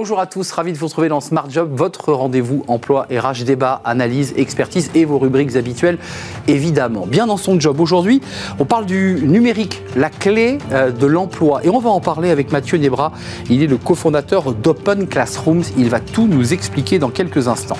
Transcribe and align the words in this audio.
Bonjour 0.00 0.20
à 0.20 0.26
tous, 0.26 0.52
ravi 0.52 0.72
de 0.72 0.78
vous 0.78 0.86
retrouver 0.86 1.08
dans 1.08 1.20
Smart 1.20 1.50
Job, 1.50 1.70
votre 1.72 2.12
rendez-vous 2.12 2.62
emploi, 2.68 3.08
RH, 3.10 3.42
débat, 3.42 3.80
analyse, 3.84 4.32
expertise 4.36 4.92
et 4.94 5.04
vos 5.04 5.18
rubriques 5.18 5.56
habituelles, 5.56 5.98
évidemment. 6.46 7.04
Bien 7.04 7.26
dans 7.26 7.36
son 7.36 7.58
job 7.58 7.80
aujourd'hui, 7.80 8.20
on 8.60 8.64
parle 8.64 8.86
du 8.86 9.18
numérique, 9.24 9.82
la 9.96 10.08
clé 10.08 10.58
euh, 10.70 10.92
de 10.92 11.04
l'emploi. 11.04 11.62
Et 11.64 11.68
on 11.68 11.80
va 11.80 11.90
en 11.90 11.98
parler 11.98 12.30
avec 12.30 12.52
Mathieu 12.52 12.78
Nebra. 12.78 13.10
Il 13.50 13.60
est 13.60 13.66
le 13.66 13.76
cofondateur 13.76 14.52
d'Open 14.52 15.08
Classrooms. 15.08 15.64
Il 15.76 15.90
va 15.90 15.98
tout 15.98 16.28
nous 16.28 16.52
expliquer 16.52 17.00
dans 17.00 17.10
quelques 17.10 17.48
instants. 17.48 17.76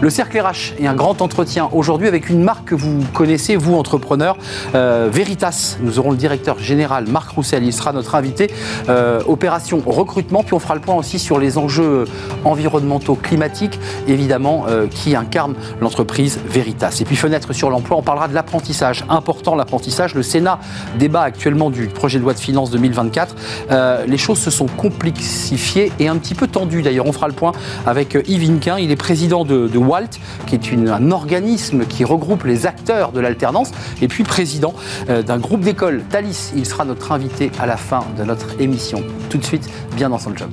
Le 0.00 0.08
cercle 0.08 0.40
RH 0.40 0.72
et 0.78 0.86
un 0.86 0.94
grand 0.94 1.20
entretien 1.20 1.68
aujourd'hui 1.74 2.08
avec 2.08 2.30
une 2.30 2.42
marque 2.42 2.68
que 2.68 2.74
vous 2.74 3.04
connaissez, 3.12 3.56
vous 3.56 3.74
entrepreneurs, 3.74 4.38
euh, 4.74 5.10
Veritas. 5.12 5.76
Nous 5.82 5.98
aurons 5.98 6.12
le 6.12 6.16
directeur 6.16 6.58
général 6.60 7.08
Marc 7.08 7.32
Roussel, 7.32 7.62
il 7.62 7.74
sera 7.74 7.92
notre 7.92 8.14
invité. 8.14 8.50
Euh, 8.88 9.20
opération 9.26 9.82
recrutement, 9.84 10.42
puis 10.42 10.54
on 10.54 10.60
fera 10.60 10.74
le 10.74 10.80
point 10.80 10.94
aussi 10.94 11.18
sur 11.18 11.38
les 11.38 11.57
enjeux 11.58 12.04
environnementaux 12.44 13.14
climatiques, 13.14 13.78
évidemment, 14.06 14.66
euh, 14.68 14.86
qui 14.86 15.14
incarne 15.14 15.54
l'entreprise 15.80 16.38
Veritas. 16.48 16.98
Et 17.00 17.04
puis 17.04 17.16
fenêtre 17.16 17.52
sur 17.52 17.70
l'emploi, 17.70 17.96
on 17.96 18.02
parlera 18.02 18.28
de 18.28 18.34
l'apprentissage. 18.34 19.04
Important 19.08 19.54
l'apprentissage. 19.54 20.14
Le 20.14 20.22
Sénat 20.22 20.58
débat 20.98 21.22
actuellement 21.22 21.70
du 21.70 21.86
projet 21.86 22.18
de 22.18 22.24
loi 22.24 22.34
de 22.34 22.38
finances 22.38 22.70
2024. 22.70 23.34
Euh, 23.70 24.06
les 24.06 24.18
choses 24.18 24.38
se 24.38 24.50
sont 24.50 24.66
complexifiées 24.66 25.92
et 25.98 26.08
un 26.08 26.16
petit 26.16 26.34
peu 26.34 26.46
tendues. 26.46 26.82
D'ailleurs, 26.82 27.06
on 27.06 27.12
fera 27.12 27.28
le 27.28 27.34
point 27.34 27.52
avec 27.86 28.16
euh, 28.16 28.22
Yves 28.26 28.50
Inquin. 28.50 28.78
Il 28.78 28.90
est 28.90 28.96
président 28.96 29.44
de, 29.44 29.78
WALT, 29.78 30.18
qui 30.46 30.54
est 30.54 30.88
un 30.88 31.10
organisme 31.10 31.84
qui 31.86 32.04
regroupe 32.04 32.44
les 32.44 32.66
acteurs 32.66 33.12
de 33.12 33.20
l'alternance, 33.20 33.70
et 34.02 34.08
puis 34.08 34.24
président 34.24 34.74
d'un 35.08 35.38
groupe 35.38 35.60
d'école, 35.60 36.02
Thalys. 36.10 36.52
Il 36.56 36.66
sera 36.66 36.84
notre 36.84 37.12
invité 37.12 37.50
à 37.58 37.66
la 37.66 37.76
fin 37.76 38.04
de 38.18 38.24
notre 38.24 38.60
émission. 38.60 39.02
Tout 39.30 39.38
de 39.38 39.44
suite, 39.44 39.68
bien 39.96 40.10
dans 40.10 40.18
son 40.18 40.36
job. 40.36 40.50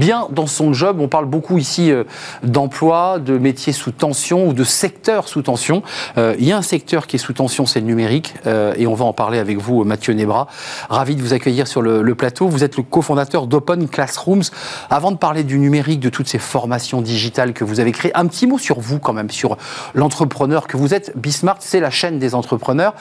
Bien 0.00 0.26
dans 0.30 0.48
son 0.48 0.72
job. 0.72 0.98
On 0.98 1.06
parle 1.06 1.26
beaucoup 1.26 1.58
ici 1.58 1.92
euh, 1.92 2.04
d'emploi, 2.42 3.20
de 3.20 3.38
métiers 3.38 3.72
sous 3.72 3.92
tension 3.92 4.48
ou 4.48 4.52
de 4.52 4.64
secteurs 4.64 5.28
sous 5.28 5.42
tension. 5.42 5.82
Euh, 6.18 6.34
il 6.38 6.46
y 6.46 6.52
a 6.52 6.56
un 6.56 6.62
secteur 6.62 7.06
qui 7.06 7.16
est 7.16 7.18
sous 7.18 7.34
tension, 7.34 7.66
c'est 7.66 7.80
le 7.80 7.86
numérique, 7.86 8.34
euh, 8.46 8.72
et 8.76 8.86
on 8.86 8.94
va 8.94 9.04
en 9.04 9.12
parler 9.12 9.38
avec 9.38 9.58
vous, 9.58 9.84
Mathieu 9.84 10.14
Nebra. 10.14 10.48
Ravi 10.88 11.14
de 11.14 11.22
vous 11.22 11.34
accueillir 11.34 11.68
sur 11.68 11.82
le, 11.82 12.14
plateau. 12.14 12.48
Vous 12.48 12.64
êtes 12.64 12.76
le 12.76 12.82
cofondateur 12.82 13.46
d'Open 13.46 13.88
Classrooms. 13.88 14.42
Avant 14.88 15.12
de 15.12 15.16
parler 15.16 15.44
du 15.44 15.58
numérique, 15.58 16.00
de 16.00 16.08
toutes 16.08 16.28
ces 16.28 16.38
formations 16.38 17.02
digitales 17.02 17.52
que 17.52 17.62
vous 17.62 17.78
avez 17.78 17.92
créées, 17.92 18.16
un 18.16 18.26
petit 18.26 18.46
mot 18.46 18.58
sur 18.58 18.80
vous 18.80 18.98
quand 18.98 19.12
même, 19.12 19.30
sur 19.30 19.58
l'entrepreneur 19.94 20.66
que 20.66 20.76
vous 20.76 20.94
êtes. 20.94 21.12
Bismart, 21.16 21.58
c'est 21.60 21.78
la 21.78 21.90
chaîne 21.90 22.18
des 22.18 22.34
entrepreneurs. 22.34 22.94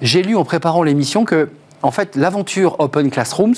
J'ai 0.00 0.22
lu 0.22 0.36
en 0.36 0.44
préparant 0.44 0.82
l'émission 0.82 1.24
que 1.24 1.50
en 1.82 1.90
fait, 1.90 2.16
l'aventure 2.16 2.76
Open 2.78 3.10
Classrooms 3.10 3.54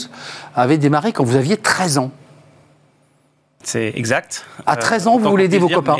avait 0.54 0.78
démarré 0.78 1.12
quand 1.12 1.24
vous 1.24 1.36
aviez 1.36 1.56
13 1.56 1.98
ans. 1.98 2.10
C'est 3.62 3.92
exact. 3.96 4.44
À 4.66 4.76
13 4.76 5.06
ans, 5.06 5.18
vous 5.18 5.30
voulez 5.30 5.44
aider 5.44 5.58
vos 5.58 5.68
copains 5.68 5.96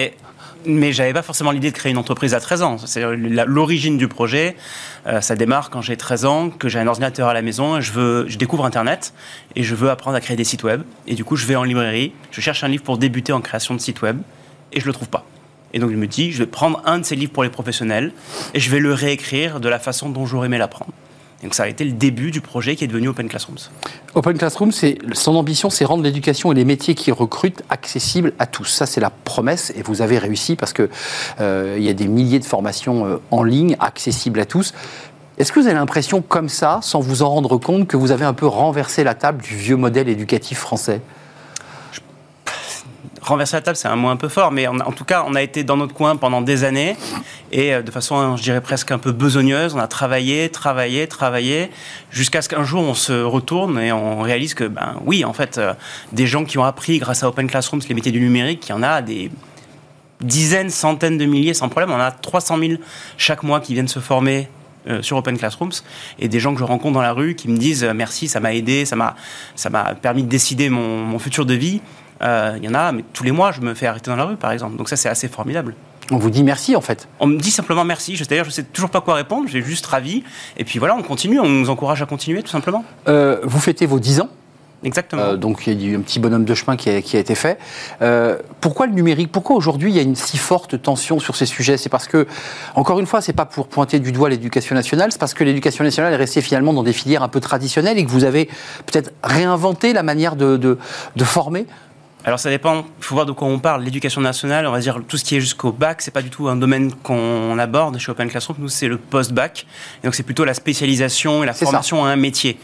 mais, 0.66 0.92
j'avais 0.92 1.12
pas 1.12 1.22
forcément 1.22 1.50
l'idée 1.50 1.70
de 1.70 1.76
créer 1.76 1.90
une 1.92 1.98
entreprise 1.98 2.34
à 2.34 2.40
13 2.40 2.62
ans. 2.62 2.78
C'est 2.78 3.02
l'origine 3.46 3.98
du 3.98 4.08
projet. 4.08 4.56
Euh, 5.06 5.20
ça 5.20 5.34
démarre 5.34 5.70
quand 5.70 5.80
j'ai 5.80 5.96
13 5.96 6.24
ans, 6.24 6.50
que 6.50 6.68
j'ai 6.68 6.78
un 6.78 6.86
ordinateur 6.86 7.28
à 7.28 7.34
la 7.34 7.42
maison, 7.42 7.80
je, 7.80 7.92
veux, 7.92 8.28
je 8.28 8.38
découvre 8.38 8.64
Internet 8.64 9.12
et 9.56 9.62
je 9.62 9.74
veux 9.74 9.90
apprendre 9.90 10.16
à 10.16 10.20
créer 10.20 10.36
des 10.36 10.44
sites 10.44 10.62
web. 10.62 10.82
Et 11.06 11.14
du 11.14 11.24
coup, 11.24 11.36
je 11.36 11.46
vais 11.46 11.56
en 11.56 11.64
librairie, 11.64 12.12
je 12.30 12.40
cherche 12.40 12.62
un 12.64 12.68
livre 12.68 12.84
pour 12.84 12.98
débuter 12.98 13.32
en 13.32 13.40
création 13.40 13.74
de 13.74 13.80
site 13.80 14.02
web 14.02 14.20
et 14.72 14.80
je 14.80 14.86
le 14.86 14.92
trouve 14.92 15.08
pas. 15.08 15.24
Et 15.74 15.78
donc, 15.78 15.90
je 15.90 15.96
me 15.96 16.06
dis, 16.06 16.32
je 16.32 16.38
vais 16.38 16.46
prendre 16.46 16.82
un 16.84 16.98
de 16.98 17.04
ces 17.04 17.16
livres 17.16 17.32
pour 17.32 17.42
les 17.42 17.50
professionnels 17.50 18.12
et 18.54 18.60
je 18.60 18.70
vais 18.70 18.78
le 18.78 18.92
réécrire 18.92 19.58
de 19.58 19.68
la 19.68 19.78
façon 19.78 20.10
dont 20.10 20.26
j'aurais 20.26 20.46
aimé 20.46 20.58
l'apprendre. 20.58 20.92
Donc 21.42 21.54
ça 21.54 21.64
a 21.64 21.68
été 21.68 21.84
le 21.84 21.92
début 21.92 22.30
du 22.30 22.40
projet 22.40 22.76
qui 22.76 22.84
est 22.84 22.86
devenu 22.86 23.08
Open 23.08 23.28
Classrooms. 23.28 23.58
Open 24.14 24.38
Classrooms, 24.38 24.72
son 25.12 25.36
ambition, 25.36 25.70
c'est 25.70 25.84
rendre 25.84 26.04
l'éducation 26.04 26.52
et 26.52 26.54
les 26.54 26.64
métiers 26.64 26.94
qui 26.94 27.10
recrutent 27.10 27.62
accessibles 27.68 28.32
à 28.38 28.46
tous. 28.46 28.66
Ça, 28.66 28.86
c'est 28.86 29.00
la 29.00 29.10
promesse 29.10 29.72
et 29.76 29.82
vous 29.82 30.02
avez 30.02 30.18
réussi 30.18 30.54
parce 30.54 30.72
qu'il 30.72 30.88
euh, 31.40 31.76
y 31.80 31.88
a 31.88 31.94
des 31.94 32.06
milliers 32.06 32.38
de 32.38 32.44
formations 32.44 33.06
euh, 33.06 33.16
en 33.30 33.42
ligne 33.42 33.76
accessibles 33.80 34.38
à 34.38 34.44
tous. 34.44 34.72
Est-ce 35.38 35.50
que 35.50 35.58
vous 35.58 35.66
avez 35.66 35.74
l'impression, 35.74 36.22
comme 36.22 36.48
ça, 36.48 36.78
sans 36.82 37.00
vous 37.00 37.22
en 37.22 37.30
rendre 37.30 37.56
compte, 37.56 37.88
que 37.88 37.96
vous 37.96 38.12
avez 38.12 38.24
un 38.24 38.34
peu 38.34 38.46
renversé 38.46 39.02
la 39.02 39.14
table 39.14 39.42
du 39.42 39.56
vieux 39.56 39.76
modèle 39.76 40.08
éducatif 40.08 40.58
français? 40.58 41.00
Renverser 43.22 43.56
la 43.56 43.62
table, 43.62 43.76
c'est 43.76 43.88
un 43.88 43.96
mot 43.96 44.08
un 44.08 44.16
peu 44.16 44.28
fort, 44.28 44.50
mais 44.50 44.66
en, 44.66 44.92
tout 44.92 45.04
cas, 45.04 45.24
on 45.26 45.34
a 45.34 45.42
été 45.42 45.64
dans 45.64 45.76
notre 45.76 45.94
coin 45.94 46.16
pendant 46.16 46.42
des 46.42 46.64
années 46.64 46.96
et 47.52 47.72
euh, 47.72 47.82
de 47.82 47.90
façon, 47.90 48.36
je 48.36 48.42
dirais 48.42 48.60
presque 48.60 48.90
un 48.90 48.98
peu 48.98 49.12
besogneuse. 49.12 49.74
On 49.74 49.78
a 49.78 49.86
travaillé, 49.86 50.48
travaillé, 50.48 51.06
travaillé, 51.06 51.70
jusqu'à 52.10 52.42
ce 52.42 52.48
qu'un 52.48 52.64
jour 52.64 52.82
on 52.82 52.94
se 52.94 53.22
retourne 53.22 53.78
et 53.78 53.92
on 53.92 54.20
réalise 54.20 54.54
que, 54.54 54.64
ben 54.64 54.96
oui, 55.06 55.24
en 55.24 55.32
fait, 55.32 55.58
euh, 55.58 55.72
des 56.12 56.26
gens 56.26 56.44
qui 56.44 56.58
ont 56.58 56.64
appris 56.64 56.98
grâce 56.98 57.22
à 57.22 57.28
Open 57.28 57.46
Classrooms 57.46 57.80
les 57.88 57.94
métiers 57.94 58.12
du 58.12 58.20
numérique, 58.20 58.66
il 58.68 58.70
y 58.70 58.74
en 58.74 58.82
a 58.82 59.02
des 59.02 59.30
dizaines, 60.20 60.70
centaines 60.70 61.18
de 61.18 61.24
milliers 61.24 61.54
sans 61.54 61.68
problème. 61.68 61.92
On 61.92 62.00
a 62.00 62.10
300 62.10 62.58
000 62.58 62.72
chaque 63.16 63.42
mois 63.42 63.60
qui 63.60 63.74
viennent 63.74 63.88
se 63.88 64.00
former 64.00 64.48
euh, 64.88 65.00
sur 65.00 65.16
Open 65.16 65.38
Classrooms 65.38 65.72
et 66.18 66.26
des 66.26 66.40
gens 66.40 66.54
que 66.54 66.58
je 66.58 66.64
rencontre 66.64 66.94
dans 66.94 67.02
la 67.02 67.12
rue 67.12 67.36
qui 67.36 67.48
me 67.48 67.56
disent 67.56 67.84
merci, 67.94 68.26
ça 68.26 68.40
m'a 68.40 68.52
aidé, 68.52 68.84
ça 68.84 68.96
m'a 68.96 69.14
ça 69.54 69.70
m'a 69.70 69.94
permis 69.94 70.24
de 70.24 70.28
décider 70.28 70.70
mon, 70.70 70.98
mon 71.04 71.20
futur 71.20 71.46
de 71.46 71.54
vie. 71.54 71.80
Euh, 72.22 72.54
il 72.58 72.64
y 72.64 72.68
en 72.68 72.74
a, 72.74 72.92
mais 72.92 73.04
tous 73.12 73.24
les 73.24 73.32
mois, 73.32 73.52
je 73.52 73.60
me 73.60 73.74
fais 73.74 73.86
arrêter 73.86 74.10
dans 74.10 74.16
la 74.16 74.24
rue, 74.24 74.36
par 74.36 74.52
exemple. 74.52 74.76
Donc 74.76 74.88
ça, 74.88 74.96
c'est 74.96 75.08
assez 75.08 75.28
formidable. 75.28 75.74
On 76.10 76.16
vous 76.16 76.30
dit 76.30 76.42
merci 76.42 76.76
en 76.76 76.80
fait. 76.80 77.08
On 77.20 77.26
me 77.26 77.38
dit 77.38 77.50
simplement 77.50 77.84
merci. 77.84 78.16
C'est-à-dire, 78.16 78.44
je 78.44 78.50
ne 78.50 78.54
sais 78.54 78.64
toujours 78.64 78.90
pas 78.90 79.00
quoi 79.00 79.14
répondre. 79.14 79.48
J'ai 79.48 79.62
juste 79.62 79.86
ravi. 79.86 80.24
Et 80.56 80.64
puis 80.64 80.78
voilà, 80.78 80.94
on 80.96 81.02
continue. 81.02 81.40
On 81.40 81.48
nous 81.48 81.70
encourage 81.70 82.02
à 82.02 82.06
continuer, 82.06 82.42
tout 82.42 82.50
simplement. 82.50 82.84
Euh, 83.08 83.40
vous 83.44 83.60
fêtez 83.60 83.86
vos 83.86 83.98
10 83.98 84.20
ans 84.20 84.28
Exactement. 84.84 85.22
Euh, 85.22 85.36
donc 85.36 85.64
il 85.68 85.80
y 85.80 85.86
a 85.86 85.90
eu 85.90 85.96
un 85.96 86.00
petit 86.00 86.18
bonhomme 86.18 86.44
de 86.44 86.54
chemin 86.54 86.76
qui 86.76 86.90
a, 86.90 86.96
été 86.96 87.34
fait. 87.36 87.56
pourquoi 88.60 88.88
le 88.88 88.92
numérique? 88.92 89.30
Pourquoi 89.30 89.54
aujourd'hui 89.54 89.92
il 89.92 89.96
y 89.96 90.00
a 90.00 90.02
une 90.02 90.16
si 90.16 90.38
forte 90.38 90.82
tension 90.82 91.20
sur 91.20 91.36
ces 91.36 91.46
sujets? 91.46 91.76
C'est 91.76 91.88
parce 91.88 92.08
que, 92.08 92.26
encore 92.74 92.98
une 92.98 93.06
fois, 93.06 93.20
c'est 93.20 93.32
pas 93.32 93.46
pour 93.46 93.68
pointer 93.68 94.00
du 94.00 94.10
doigt 94.10 94.28
l'éducation 94.28 94.74
nationale, 94.74 95.12
c'est 95.12 95.20
parce 95.20 95.34
que 95.34 95.44
l'éducation 95.44 95.84
nationale 95.84 96.12
est 96.12 96.16
restée 96.16 96.40
finalement 96.40 96.72
dans 96.72 96.82
des 96.82 96.92
filières 96.92 97.22
un 97.22 97.28
peu 97.28 97.38
traditionnelles 97.38 97.96
et 97.96 98.04
que 98.04 98.10
vous 98.10 98.24
avez 98.24 98.46
peut-être 98.86 99.12
réinventé 99.22 99.92
la 99.92 100.02
manière 100.02 100.34
de, 100.34 100.56
de 100.56 101.24
former 101.24 101.66
alors 102.24 102.38
ça 102.38 102.50
dépend, 102.50 102.84
il 102.98 103.04
faut 103.04 103.14
voir 103.14 103.26
de 103.26 103.32
quoi 103.32 103.48
on 103.48 103.58
parle. 103.58 103.82
L'éducation 103.82 104.20
nationale, 104.20 104.66
on 104.66 104.70
va 104.70 104.78
dire 104.78 105.00
tout 105.08 105.16
ce 105.16 105.24
qui 105.24 105.36
est 105.36 105.40
jusqu'au 105.40 105.72
bac, 105.72 106.02
c'est 106.02 106.12
pas 106.12 106.22
du 106.22 106.30
tout 106.30 106.48
un 106.48 106.54
domaine 106.54 106.92
qu'on 106.92 107.58
aborde 107.58 107.98
chez 107.98 108.12
Open 108.12 108.28
Classroom. 108.28 108.58
Nous, 108.60 108.68
c'est 108.68 108.86
le 108.86 108.96
post-bac. 108.96 109.66
Et 110.02 110.06
donc 110.06 110.14
c'est 110.14 110.22
plutôt 110.22 110.44
la 110.44 110.54
spécialisation 110.54 111.42
et 111.42 111.46
la 111.46 111.52
formation 111.52 112.04
à 112.04 112.10
un 112.10 112.16
métier. 112.16 112.58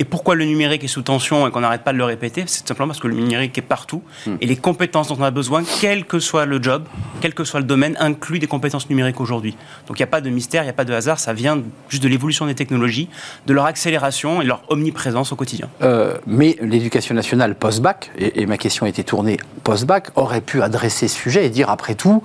Et 0.00 0.04
pourquoi 0.04 0.34
le 0.34 0.44
numérique 0.44 0.82
est 0.84 0.88
sous 0.88 1.02
tension 1.02 1.46
et 1.46 1.50
qu'on 1.50 1.60
n'arrête 1.60 1.82
pas 1.82 1.92
de 1.92 1.98
le 1.98 2.04
répéter? 2.04 2.44
C'est 2.46 2.66
simplement 2.66 2.88
parce 2.88 3.00
que 3.00 3.06
le 3.06 3.14
numérique 3.14 3.56
est 3.58 3.62
partout 3.62 4.02
hmm. 4.26 4.36
et 4.40 4.46
les 4.46 4.56
compétences 4.56 5.08
dont 5.08 5.16
on 5.18 5.22
a 5.22 5.30
besoin, 5.30 5.62
quel 5.80 6.04
que 6.04 6.18
soit 6.18 6.46
le 6.46 6.62
job, 6.62 6.84
quel 7.20 7.34
que 7.34 7.44
soit 7.44 7.60
le 7.60 7.66
domaine, 7.66 7.96
incluent 8.00 8.38
des 8.38 8.46
compétences 8.46 8.88
numériques 8.90 9.20
aujourd'hui. 9.20 9.56
Donc 9.86 9.98
il 9.98 10.02
n'y 10.02 10.04
a 10.04 10.08
pas 10.08 10.20
de 10.20 10.30
mystère, 10.30 10.62
il 10.62 10.66
n'y 10.66 10.70
a 10.70 10.74
pas 10.74 10.84
de 10.84 10.92
hasard, 10.92 11.18
ça 11.18 11.32
vient 11.32 11.62
juste 11.88 12.02
de 12.02 12.08
l'évolution 12.08 12.46
des 12.46 12.54
technologies, 12.54 13.08
de 13.46 13.52
leur 13.52 13.66
accélération 13.66 14.40
et 14.40 14.44
de 14.44 14.48
leur 14.48 14.62
omniprésence 14.68 15.32
au 15.32 15.36
quotidien. 15.36 15.68
Euh, 15.82 16.16
mais 16.26 16.56
l'éducation 16.60 17.14
nationale 17.14 17.54
post-bac, 17.54 18.10
et, 18.18 18.46
ma 18.46 18.58
question 18.58 18.86
a 18.86 18.88
été 18.88 19.04
tournée 19.04 19.38
post-bac, 19.62 20.10
aurait 20.16 20.40
pu 20.40 20.62
adresser 20.62 21.08
ce 21.08 21.16
sujet 21.16 21.46
et 21.46 21.50
dire 21.50 21.70
après 21.70 21.94
tout, 21.94 22.22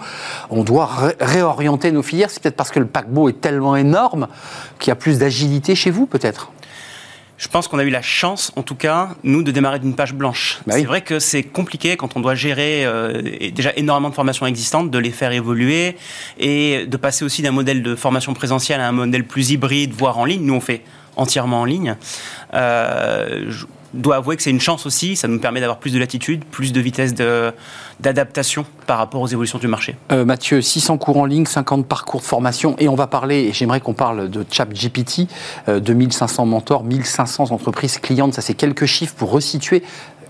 on 0.50 0.64
doit 0.64 0.90
réorienter 1.20 1.92
nos 1.92 2.04
filières. 2.04 2.30
C'est 2.30 2.42
peut-être 2.42 2.56
parce 2.56 2.72
que 2.72 2.80
le 2.80 2.88
paquebot 2.88 3.30
est 3.30 3.42
tellement 3.42 3.76
énorme 3.76 4.28
qu'il 4.80 4.90
y 4.90 4.92
a 4.92 4.96
plus 4.96 5.20
d'agilité 5.20 5.76
chez 5.76 5.92
vous 5.92 6.06
peut-être? 6.06 6.52
Je 7.40 7.48
pense 7.48 7.70
qu'on 7.70 7.80
a 7.80 7.84
eu 7.84 7.90
la 7.90 8.02
chance, 8.02 8.52
en 8.58 8.64
tout 8.64 8.76
cas, 8.76 9.12
nous, 9.24 9.44
de 9.44 9.52
démarrer 9.52 9.80
d'une 9.80 9.96
page 9.96 10.14
blanche. 10.14 10.60
Bah 10.68 10.74
c'est 10.76 10.84
vrai 10.84 11.02
que 11.02 11.20
c'est 11.20 11.42
compliqué 11.44 11.96
quand 11.96 12.18
on 12.18 12.20
doit 12.20 12.36
gérer 12.36 12.86
euh, 12.86 13.22
déjà 13.52 13.72
énormément 13.78 14.10
de 14.10 14.14
formations 14.14 14.46
existantes, 14.46 14.92
de 14.92 15.00
les 15.00 15.10
faire 15.10 15.32
évoluer 15.32 15.96
et 16.38 16.86
de 16.86 16.98
passer 16.98 17.24
aussi 17.24 17.42
d'un 17.42 17.52
modèle 17.52 17.82
de 17.82 17.96
formation 17.96 18.34
présentielle 18.34 18.82
à 18.82 18.90
un 18.90 18.92
modèle 18.92 19.24
plus 19.24 19.52
hybride, 19.52 19.94
voire 19.94 20.18
en 20.18 20.26
ligne. 20.26 20.44
Nous, 20.44 20.54
on 20.54 20.60
fait 20.60 20.82
entièrement 21.16 21.62
en 21.62 21.66
ligne. 21.66 21.96
Euh, 22.54 23.50
dois 23.94 24.18
avouer 24.18 24.36
que 24.36 24.44
c'est 24.44 24.50
une 24.50 24.60
chance 24.60 24.86
aussi. 24.86 25.16
Ça 25.16 25.28
nous 25.28 25.40
permet 25.40 25.60
d'avoir 25.60 25.80
plus 25.80 25.94
de 25.94 26.00
latitude, 26.00 26.44
plus 26.46 26.72
de 26.72 26.80
vitesse 26.80 27.14
d'adaptation 28.00 28.66
par 28.88 28.98
rapport 28.98 29.22
aux 29.22 29.28
évolutions 29.28 29.60
du 29.60 29.68
marché. 29.68 29.96
Euh, 30.12 30.26
Mathieu, 30.26 30.62
600 30.62 30.98
cours 30.98 31.18
en 31.18 31.26
ligne, 31.26 31.46
50 31.46 31.86
parcours 31.86 32.22
de 32.22 32.26
formation. 32.26 32.76
Et 32.80 32.88
on 32.88 32.96
va 32.96 33.08
parler, 33.08 33.46
et 33.46 33.54
j'aimerais 33.54 33.82
qu'on 33.82 33.94
parle 33.94 34.30
de 34.30 34.46
ChatGPT, 34.50 35.28
euh, 35.68 35.80
2500 35.80 36.46
mentors, 36.46 36.84
1500 36.84 37.52
entreprises 37.52 38.00
clientes. 38.00 38.34
Ça, 38.34 38.42
c'est 38.42 38.54
quelques 38.54 38.86
chiffres 38.86 39.16
pour 39.16 39.32
resituer 39.32 39.84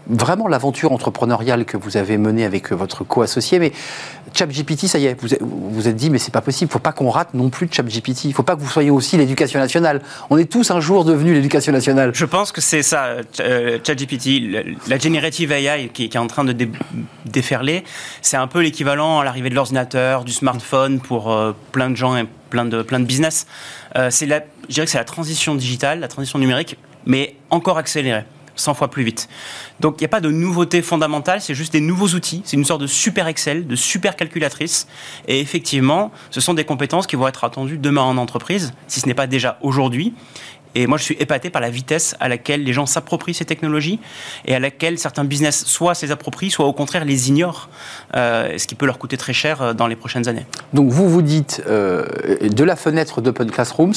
vraiment 0.10 0.48
l'aventure 0.48 0.92
entrepreneuriale 0.92 1.66
que 1.66 1.78
vous 1.78 1.98
avez 1.98 2.18
menée 2.18 2.44
avec 2.44 2.72
votre 2.72 3.04
co-associé. 3.04 3.60
Mais 3.60 3.72
ChatGPT, 4.34 4.88
ça 4.88 5.00
y 5.00 5.06
est, 5.06 5.18
vous 5.42 5.72
vous 5.72 5.88
êtes 5.88 5.96
dit, 5.96 6.10
mais 6.10 6.18
c'est 6.18 6.34
pas 6.34 6.42
possible, 6.42 6.70
il 6.70 6.74
faut 6.74 6.80
pas 6.80 6.92
qu'on 6.92 7.10
rate 7.10 7.34
non 7.34 7.50
plus 7.50 7.70
ChatGPT. 7.72 8.26
Il 8.26 8.34
faut 8.34 8.44
pas 8.44 8.56
que 8.56 8.62
vous 8.62 8.70
soyez 8.70 8.90
aussi 8.90 9.18
l'éducation 9.18 9.60
nationale. 9.60 10.02
On 10.30 10.38
est 10.38 10.52
tous 10.52 10.72
un 10.72 10.80
jour 10.80 11.06
devenus 11.06 11.34
l'éducation 11.34 11.72
nationale. 11.72 12.12
Je 12.14 12.26
pense 12.26 12.52
que 12.52 12.62
c'est 12.62 12.84
ça, 12.84 13.18
euh, 13.40 13.80
ChatGPT, 13.84 14.76
la 14.88 14.98
generative 14.98 15.52
AI 15.52 15.90
qui, 15.94 16.06
est 16.06 16.18
en 16.18 16.28
train 16.28 16.44
de 16.44 16.56
déferler, 17.26 17.84
c'est 18.22 18.38
un 18.38 18.48
peu 18.48 18.62
l'équivalent 18.62 19.20
à 19.20 19.24
l'arrivée 19.24 19.50
de 19.50 19.56
l'ordinateur, 19.56 20.24
du 20.24 20.34
smartphone 20.34 21.00
pour 21.00 21.32
euh, 21.32 21.54
plein 21.72 21.90
de 21.90 21.96
gens 21.96 22.18
et 22.18 22.26
plein 22.50 22.66
de, 22.66 22.82
plein 22.82 23.00
de 23.00 23.06
business. 23.06 23.46
Euh, 23.96 24.10
c'est 24.12 24.26
la, 24.26 24.42
je 24.68 24.74
dirais 24.74 24.86
que 24.86 24.92
c'est 24.92 24.98
la 24.98 25.04
transition 25.04 25.56
digitale, 25.56 26.00
la 26.00 26.08
transition 26.08 26.40
numérique, 26.40 26.78
mais 27.06 27.36
encore 27.50 27.78
accélérée. 27.78 28.24
100 28.60 28.74
fois 28.74 28.90
plus 28.90 29.04
vite. 29.04 29.30
Donc 29.80 29.96
il 29.98 30.02
n'y 30.04 30.06
a 30.06 30.10
pas 30.10 30.22
de 30.22 30.30
nouveauté 30.30 30.82
fondamentale, 30.82 31.42
c'est 31.42 31.56
juste 31.56 31.74
des 31.74 31.82
nouveaux 31.82 32.10
outils, 32.10 32.42
c'est 32.46 32.58
une 32.58 32.66
sorte 32.66 32.82
de 32.82 32.88
super 32.88 33.28
Excel, 33.28 33.68
de 33.68 33.76
super 33.76 34.16
calculatrice. 34.16 34.88
Et 35.28 35.40
effectivement, 35.40 36.12
ce 36.30 36.42
sont 36.42 36.54
des 36.54 36.66
compétences 36.66 37.08
qui 37.08 37.16
vont 37.16 37.28
être 37.28 37.44
attendues 37.44 37.78
demain 37.78 38.02
en 38.02 38.18
entreprise, 38.18 38.74
si 38.88 39.00
ce 39.00 39.08
n'est 39.08 39.14
pas 39.14 39.28
déjà 39.28 39.58
aujourd'hui. 39.62 40.14
Et 40.76 40.88
moi, 40.88 40.98
je 40.98 41.04
suis 41.04 41.16
épaté 41.20 41.50
par 41.50 41.62
la 41.62 41.70
vitesse 41.70 42.16
à 42.20 42.30
laquelle 42.30 42.64
les 42.64 42.74
gens 42.74 42.86
s'approprient 42.86 43.34
ces 43.34 43.46
technologies 43.46 44.00
et 44.46 44.54
à 44.54 44.60
laquelle 44.60 45.00
certains 45.00 45.26
business 45.26 45.66
soit 45.66 46.00
les 46.02 46.12
approprient, 46.12 46.52
soit 46.52 46.66
au 46.66 46.74
contraire 46.74 47.06
les 47.06 47.30
ignorent, 47.30 47.70
euh, 48.16 48.58
ce 48.58 48.68
qui 48.68 48.76
peut 48.76 48.86
leur 48.86 49.00
coûter 49.00 49.18
très 49.18 49.34
cher 49.34 49.62
euh, 49.62 49.74
dans 49.74 49.88
les 49.88 49.96
prochaines 49.96 50.28
années. 50.28 50.46
Donc 50.74 50.92
vous 50.92 51.10
vous 51.10 51.22
dites, 51.22 51.64
euh, 51.68 52.06
de 52.42 52.64
la 52.64 52.76
fenêtre 52.76 53.22
d'Open 53.22 53.50
Classrooms, 53.50 53.94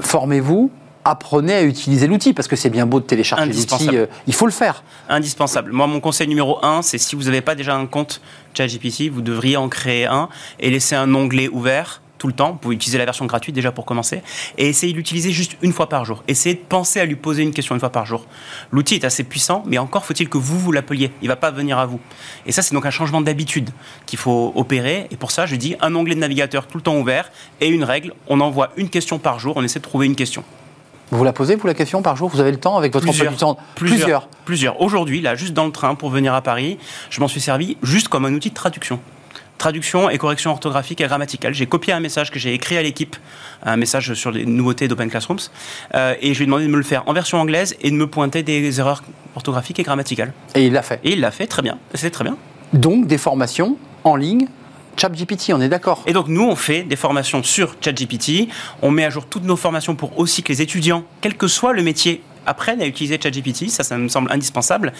formez-vous, 0.00 0.70
apprenez 1.04 1.54
à 1.54 1.62
utiliser 1.62 2.06
l'outil, 2.06 2.32
parce 2.32 2.48
que 2.48 2.56
c'est 2.56 2.70
bien 2.70 2.86
beau 2.86 3.00
de 3.00 3.04
télécharger 3.04 3.52
l'outil, 3.52 3.88
euh, 3.92 4.06
il 4.26 4.34
faut 4.34 4.46
le 4.46 4.52
faire. 4.52 4.82
Indispensable. 5.08 5.72
Moi, 5.72 5.86
mon 5.86 6.00
conseil 6.00 6.28
numéro 6.28 6.64
un, 6.64 6.82
c'est 6.82 6.98
si 6.98 7.14
vous 7.14 7.24
n'avez 7.24 7.42
pas 7.42 7.54
déjà 7.54 7.76
un 7.76 7.86
compte 7.86 8.20
ChatGPT, 8.54 9.10
vous 9.10 9.20
devriez 9.20 9.56
en 9.56 9.68
créer 9.68 10.06
un 10.06 10.28
et 10.60 10.70
laisser 10.70 10.94
un 10.94 11.14
onglet 11.14 11.48
ouvert 11.48 12.00
tout 12.16 12.28
le 12.28 12.32
temps. 12.32 12.52
Vous 12.52 12.56
pouvez 12.56 12.74
utiliser 12.74 12.96
la 12.96 13.04
version 13.04 13.26
gratuite 13.26 13.54
déjà 13.54 13.70
pour 13.70 13.84
commencer. 13.84 14.22
Et 14.56 14.68
essayez 14.68 14.92
de 14.92 14.96
l'utiliser 14.96 15.30
juste 15.30 15.58
une 15.60 15.74
fois 15.74 15.90
par 15.90 16.06
jour. 16.06 16.24
Essayez 16.26 16.54
de 16.54 16.60
penser 16.60 16.98
à 17.00 17.04
lui 17.04 17.16
poser 17.16 17.42
une 17.42 17.52
question 17.52 17.74
une 17.74 17.80
fois 17.80 17.90
par 17.90 18.06
jour. 18.06 18.24
L'outil 18.72 18.94
est 18.94 19.04
assez 19.04 19.24
puissant, 19.24 19.62
mais 19.66 19.76
encore 19.76 20.06
faut-il 20.06 20.30
que 20.30 20.38
vous, 20.38 20.58
vous 20.58 20.72
l'appeliez. 20.72 21.10
Il 21.20 21.24
ne 21.24 21.28
va 21.28 21.36
pas 21.36 21.50
venir 21.50 21.76
à 21.78 21.84
vous. 21.84 22.00
Et 22.46 22.52
ça, 22.52 22.62
c'est 22.62 22.72
donc 22.72 22.86
un 22.86 22.90
changement 22.90 23.20
d'habitude 23.20 23.68
qu'il 24.06 24.18
faut 24.18 24.54
opérer. 24.56 25.06
Et 25.10 25.16
pour 25.16 25.32
ça, 25.32 25.44
je 25.44 25.56
dis 25.56 25.76
un 25.82 25.94
onglet 25.94 26.14
de 26.14 26.20
navigateur 26.20 26.66
tout 26.66 26.78
le 26.78 26.82
temps 26.82 26.96
ouvert 26.96 27.30
et 27.60 27.68
une 27.68 27.84
règle. 27.84 28.14
On 28.26 28.40
envoie 28.40 28.70
une 28.78 28.88
question 28.88 29.18
par 29.18 29.38
jour. 29.38 29.58
On 29.58 29.62
essaie 29.62 29.80
de 29.80 29.84
trouver 29.84 30.06
une 30.06 30.16
question. 30.16 30.44
Vous 31.10 31.24
la 31.24 31.32
posez, 31.32 31.56
vous, 31.56 31.66
la 31.66 31.74
question 31.74 32.02
par 32.02 32.16
jour? 32.16 32.28
Vous 32.28 32.40
avez 32.40 32.50
le 32.50 32.58
temps 32.58 32.76
avec 32.76 32.92
votre 32.92 33.06
plusieurs, 33.06 33.32
emploi 33.32 33.56
Plusieurs. 33.74 34.28
Plusieurs. 34.44 34.80
Aujourd'hui, 34.80 35.20
là, 35.20 35.34
juste 35.34 35.52
dans 35.52 35.66
le 35.66 35.72
train 35.72 35.94
pour 35.94 36.10
venir 36.10 36.34
à 36.34 36.42
Paris, 36.42 36.78
je 37.10 37.20
m'en 37.20 37.28
suis 37.28 37.40
servi 37.40 37.76
juste 37.82 38.08
comme 38.08 38.24
un 38.24 38.32
outil 38.32 38.50
de 38.50 38.54
traduction 38.54 39.00
traduction 39.58 40.10
et 40.10 40.18
correction 40.18 40.50
orthographique 40.50 41.00
et 41.00 41.06
grammaticale. 41.06 41.54
J'ai 41.54 41.66
copié 41.66 41.92
un 41.92 42.00
message 42.00 42.30
que 42.30 42.38
j'ai 42.38 42.52
écrit 42.52 42.76
à 42.76 42.82
l'équipe, 42.82 43.16
un 43.62 43.76
message 43.76 44.12
sur 44.14 44.30
les 44.30 44.44
nouveautés 44.44 44.88
d'Open 44.88 45.08
Classrooms, 45.08 45.38
euh, 45.94 46.14
et 46.20 46.34
je 46.34 46.38
lui 46.38 46.42
ai 46.42 46.46
demandé 46.46 46.66
de 46.66 46.70
me 46.70 46.76
le 46.76 46.82
faire 46.82 47.04
en 47.06 47.12
version 47.12 47.38
anglaise 47.38 47.76
et 47.80 47.90
de 47.90 47.96
me 47.96 48.06
pointer 48.06 48.42
des 48.42 48.80
erreurs 48.80 49.02
orthographiques 49.36 49.78
et 49.78 49.82
grammaticales. 49.82 50.32
Et 50.54 50.66
il 50.66 50.72
l'a 50.72 50.82
fait. 50.82 51.00
Et 51.04 51.12
il 51.12 51.20
l'a 51.20 51.30
fait 51.30 51.46
très 51.46 51.62
bien. 51.62 51.78
C'est 51.94 52.10
très 52.10 52.24
bien. 52.24 52.36
Donc 52.72 53.06
des 53.06 53.16
formations 53.16 53.78
en 54.02 54.16
ligne 54.16 54.48
ChatGPT, 54.96 55.52
on 55.52 55.60
est 55.60 55.68
d'accord. 55.68 56.02
Et 56.06 56.12
donc 56.12 56.28
nous, 56.28 56.42
on 56.42 56.56
fait 56.56 56.82
des 56.82 56.96
formations 56.96 57.42
sur 57.42 57.76
ChatGPT. 57.80 58.48
On 58.82 58.90
met 58.90 59.04
à 59.04 59.10
jour 59.10 59.26
toutes 59.26 59.44
nos 59.44 59.56
formations 59.56 59.94
pour 59.94 60.18
aussi 60.18 60.42
que 60.42 60.52
les 60.52 60.62
étudiants, 60.62 61.04
quel 61.20 61.36
que 61.36 61.48
soit 61.48 61.72
le 61.72 61.82
métier, 61.82 62.22
apprennent 62.46 62.82
à 62.82 62.86
utiliser 62.86 63.18
ChatGPT. 63.20 63.68
Ça, 63.68 63.84
ça 63.84 63.96
me 63.96 64.08
semble 64.08 64.30
indispensable. 64.32 64.92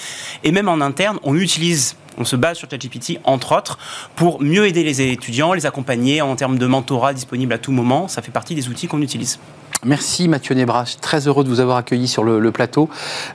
Et 0.43 0.52
même 0.52 0.69
en 0.69 0.81
interne, 0.81 1.19
on 1.23 1.37
utilise 1.37 1.96
on 2.19 2.25
se 2.25 2.37
base 2.37 2.58
sur 2.58 2.70
ChatGPT, 2.70 3.19
entre 3.25 3.56
autres, 3.56 3.78
pour 4.16 4.40
mieux 4.43 4.66
aider 4.66 4.84
les 4.84 5.00
étudiants, 5.02 5.52
les 5.52 5.66
accompagner 5.66 6.22
en 6.22 6.37
termes 6.37 6.58
de 6.58 6.66
mentorat 6.66 7.12
disponible 7.12 7.52
à 7.52 7.58
tout 7.58 7.72
moment. 7.72 8.08
Ça 8.08 8.22
fait 8.22 8.32
partie 8.32 8.55
des 8.55 8.69
outils 8.69 8.87
qu'on 8.87 9.02
utilise. 9.02 9.38
Merci 9.84 10.28
Mathieu 10.28 10.55
Nebras, 10.55 10.96
très 11.00 11.28
heureux 11.28 11.44
de 11.44 11.49
vous 11.49 11.61
avoir 11.61 11.76
accueilli 11.76 12.08
sur 12.08 12.25
le, 12.25 12.52
plateau. 12.52 12.88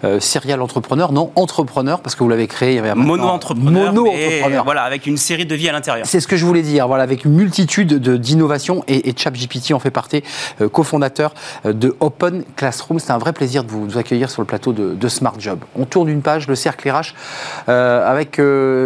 Euh, 0.03 0.19
serial 0.19 0.61
entrepreneur, 0.61 1.11
non 1.11 1.31
entrepreneur, 1.35 1.99
parce 1.99 2.15
que 2.15 2.23
vous 2.23 2.29
l'avez 2.29 2.47
créé. 2.47 2.71
Il 2.71 2.75
y 2.75 2.79
avait 2.79 2.95
mono-entrepreneur. 2.95 3.93
Mono-entrepreneur. 3.93 4.63
Voilà, 4.63 4.83
avec 4.83 5.05
une 5.05 5.17
série 5.17 5.45
de 5.45 5.53
vies 5.55 5.69
à 5.69 5.73
l'intérieur. 5.73 6.07
C'est 6.07 6.19
ce 6.19 6.27
que 6.27 6.37
je 6.37 6.45
voulais 6.45 6.61
dire, 6.61 6.87
voilà, 6.87 7.03
avec 7.03 7.25
une 7.25 7.33
multitude 7.33 7.93
d'innovations 7.93 8.83
et, 8.87 9.09
et 9.09 9.13
ChatGPT 9.15 9.73
en 9.73 9.79
fait 9.79 9.91
partie, 9.91 10.23
euh, 10.61 10.69
cofondateur 10.69 11.33
euh, 11.65 11.73
de 11.73 11.95
Open 11.99 12.43
Classroom. 12.55 12.99
C'est 12.99 13.11
un 13.11 13.19
vrai 13.19 13.33
plaisir 13.33 13.63
de 13.63 13.69
vous, 13.69 13.97
accueillir 13.97 14.31
sur 14.31 14.41
le 14.41 14.47
plateau 14.47 14.73
de, 14.73 15.09
Smart 15.09 15.35
Job. 15.39 15.59
On 15.75 15.85
tourne 15.85 16.07
une 16.09 16.21
page, 16.21 16.47
le 16.47 16.55
cercle 16.55 16.89
RH, 16.89 17.13
avec 17.67 18.39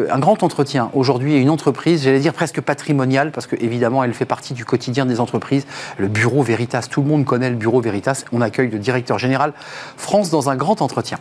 un 0.09 0.19
grand 0.19 0.43
entretien 0.43 0.89
aujourd'hui 0.93 1.33
et 1.33 1.37
une 1.37 1.49
entreprise, 1.49 2.03
j'allais 2.03 2.19
dire 2.19 2.33
presque 2.33 2.61
patrimoniale, 2.61 3.31
parce 3.31 3.47
que 3.47 3.55
évidemment 3.55 4.03
elle 4.03 4.13
fait 4.13 4.25
partie 4.25 4.53
du 4.53 4.65
quotidien 4.65 5.05
des 5.05 5.19
entreprises. 5.19 5.65
Le 5.97 6.07
bureau 6.07 6.43
Veritas, 6.43 6.87
tout 6.89 7.01
le 7.01 7.07
monde 7.07 7.25
connaît 7.25 7.49
le 7.49 7.55
bureau 7.55 7.81
Veritas. 7.81 8.25
On 8.31 8.41
accueille 8.41 8.69
le 8.69 8.79
directeur 8.79 9.19
général 9.19 9.53
France 9.97 10.29
dans 10.29 10.49
un 10.49 10.55
grand 10.55 10.81
entretien. 10.81 11.17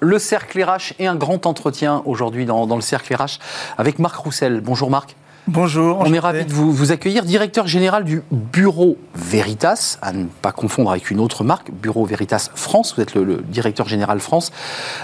le 0.00 0.18
cercle 0.18 0.62
RH 0.62 0.92
et 0.98 1.06
un 1.06 1.16
grand 1.16 1.46
entretien 1.46 2.02
aujourd'hui 2.04 2.44
dans, 2.44 2.66
dans, 2.66 2.76
le 2.76 2.82
cercle 2.82 3.14
RH 3.14 3.38
avec 3.78 3.98
Marc 3.98 4.16
Roussel. 4.16 4.60
Bonjour 4.60 4.90
Marc. 4.90 5.16
Bonjour. 5.46 5.98
On 6.00 6.10
est 6.14 6.18
ravi 6.18 6.46
de 6.46 6.52
vous, 6.52 6.90
accueillir. 6.90 7.22
Directeur 7.22 7.66
général 7.66 8.04
du 8.04 8.22
Bureau 8.30 8.96
Veritas, 9.14 9.98
à 10.00 10.14
ne 10.14 10.24
pas 10.24 10.52
confondre 10.52 10.90
avec 10.90 11.10
une 11.10 11.20
autre 11.20 11.44
marque, 11.44 11.70
Bureau 11.70 12.06
Veritas 12.06 12.48
France. 12.54 12.94
Vous 12.96 13.02
êtes 13.02 13.14
le, 13.14 13.42
directeur 13.46 13.86
général 13.86 14.20
France. 14.20 14.52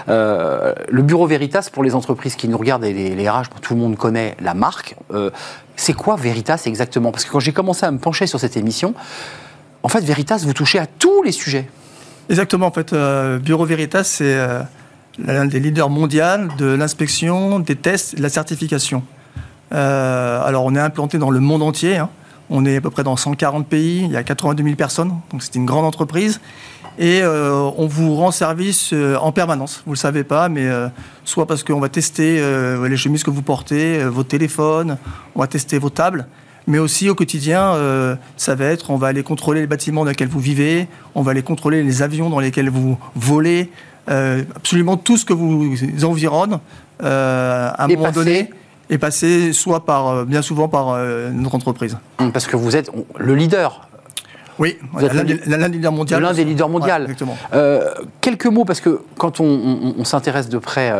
Euh, 0.09 0.73
le 0.89 1.03
Bureau 1.03 1.27
Veritas, 1.27 1.69
pour 1.71 1.83
les 1.83 1.93
entreprises 1.93 2.35
qui 2.35 2.47
nous 2.47 2.57
regardent 2.57 2.85
et 2.85 2.91
les, 2.91 3.29
RH, 3.29 3.49
tout 3.61 3.75
le 3.75 3.81
monde 3.81 3.97
connaît 3.97 4.35
la 4.41 4.55
marque. 4.55 4.95
Euh, 5.13 5.29
c'est 5.75 5.93
quoi 5.93 6.15
Veritas 6.15 6.63
exactement? 6.65 7.11
Parce 7.11 7.25
que 7.25 7.31
quand 7.31 7.39
j'ai 7.39 7.53
commencé 7.53 7.85
à 7.85 7.91
me 7.91 7.99
pencher 7.99 8.25
sur 8.25 8.39
cette 8.39 8.57
émission, 8.57 8.95
en 9.83 9.89
fait, 9.89 10.03
Veritas, 10.03 10.41
vous 10.43 10.53
touchez 10.53 10.79
à 10.79 10.87
tous 10.87 11.21
les 11.21 11.33
sujets. 11.33 11.69
Exactement. 12.29 12.65
En 12.65 12.71
fait, 12.71 12.93
euh, 12.93 13.37
Bureau 13.37 13.65
Veritas, 13.65 14.05
c'est 14.05 14.39
l'un 15.19 15.45
des 15.45 15.59
leaders 15.59 15.91
mondiaux 15.91 16.47
de 16.57 16.65
l'inspection, 16.65 17.59
des 17.59 17.75
tests, 17.75 18.15
de 18.15 18.23
la 18.23 18.29
certification. 18.29 19.03
Euh, 19.73 20.43
alors, 20.43 20.65
on 20.65 20.75
est 20.75 20.79
implanté 20.79 21.17
dans 21.17 21.29
le 21.29 21.39
monde 21.39 21.63
entier. 21.63 21.97
Hein. 21.97 22.09
On 22.49 22.65
est 22.65 22.77
à 22.77 22.81
peu 22.81 22.89
près 22.89 23.03
dans 23.03 23.15
140 23.15 23.67
pays. 23.67 24.03
Il 24.03 24.11
y 24.11 24.17
a 24.17 24.23
82 24.23 24.63
000 24.63 24.75
personnes. 24.75 25.13
Donc, 25.31 25.41
c'est 25.41 25.55
une 25.55 25.65
grande 25.65 25.85
entreprise. 25.85 26.41
Et 26.99 27.21
euh, 27.21 27.69
on 27.77 27.87
vous 27.87 28.15
rend 28.15 28.31
service 28.31 28.91
euh, 28.91 29.15
en 29.15 29.31
permanence. 29.31 29.81
Vous 29.85 29.91
ne 29.91 29.95
le 29.95 29.99
savez 29.99 30.23
pas, 30.23 30.49
mais 30.49 30.67
soit 31.23 31.45
parce 31.45 31.63
qu'on 31.63 31.79
va 31.79 31.89
tester 31.89 32.41
les 32.87 32.97
chemises 32.97 33.23
que 33.23 33.31
vous 33.31 33.41
portez, 33.41 34.03
vos 34.05 34.23
téléphones, 34.23 34.97
on 35.35 35.39
va 35.39 35.47
tester 35.47 35.77
vos 35.79 35.89
tables 35.89 36.27
mais 36.67 36.77
aussi 36.77 37.09
au 37.09 37.15
quotidien, 37.15 37.75
ça 38.37 38.53
va 38.53 38.65
être, 38.65 38.91
on 38.91 38.95
va 38.95 39.07
aller 39.07 39.23
contrôler 39.23 39.61
les 39.61 39.67
bâtiments 39.67 40.03
dans 40.03 40.11
lesquels 40.11 40.27
vous 40.27 40.39
vivez, 40.39 40.87
on 41.15 41.23
va 41.23 41.31
aller 41.31 41.41
contrôler 41.41 41.81
les 41.81 42.03
avions 42.03 42.29
dans 42.29 42.39
lesquels 42.39 42.69
vous 42.69 42.99
volez, 43.15 43.71
absolument 44.07 44.95
tout 44.95 45.17
ce 45.17 45.25
que 45.25 45.33
vous 45.33 45.75
environne 46.05 46.59
à 46.99 47.83
un 47.83 47.87
moment 47.87 48.11
donné 48.11 48.51
est 48.91 48.97
passé 48.97 49.53
soit 49.53 49.85
par, 49.85 50.07
euh, 50.09 50.25
bien 50.25 50.41
souvent 50.41 50.67
par 50.67 50.89
euh, 50.89 51.31
notre 51.31 51.55
entreprise. 51.55 51.97
Hum, 52.19 52.31
parce 52.31 52.45
que 52.45 52.57
vous 52.57 52.75
êtes 52.75 52.91
le 53.17 53.35
leader. 53.35 53.87
Oui, 54.59 54.77
l'un 54.99 55.23
des 55.23 55.33
leaders 55.69 55.91
mondiaux. 55.91 56.19
L'un 56.19 56.33
des 56.33 56.43
leaders 56.43 56.69
mondiaux. 56.69 56.91
Euh, 57.53 57.93
quelques 58.19 58.45
mots, 58.45 58.65
parce 58.65 58.81
que 58.81 59.01
quand 59.17 59.39
on, 59.39 60.03
s'intéresse 60.03 60.49
de 60.49 60.59
près 60.59 60.93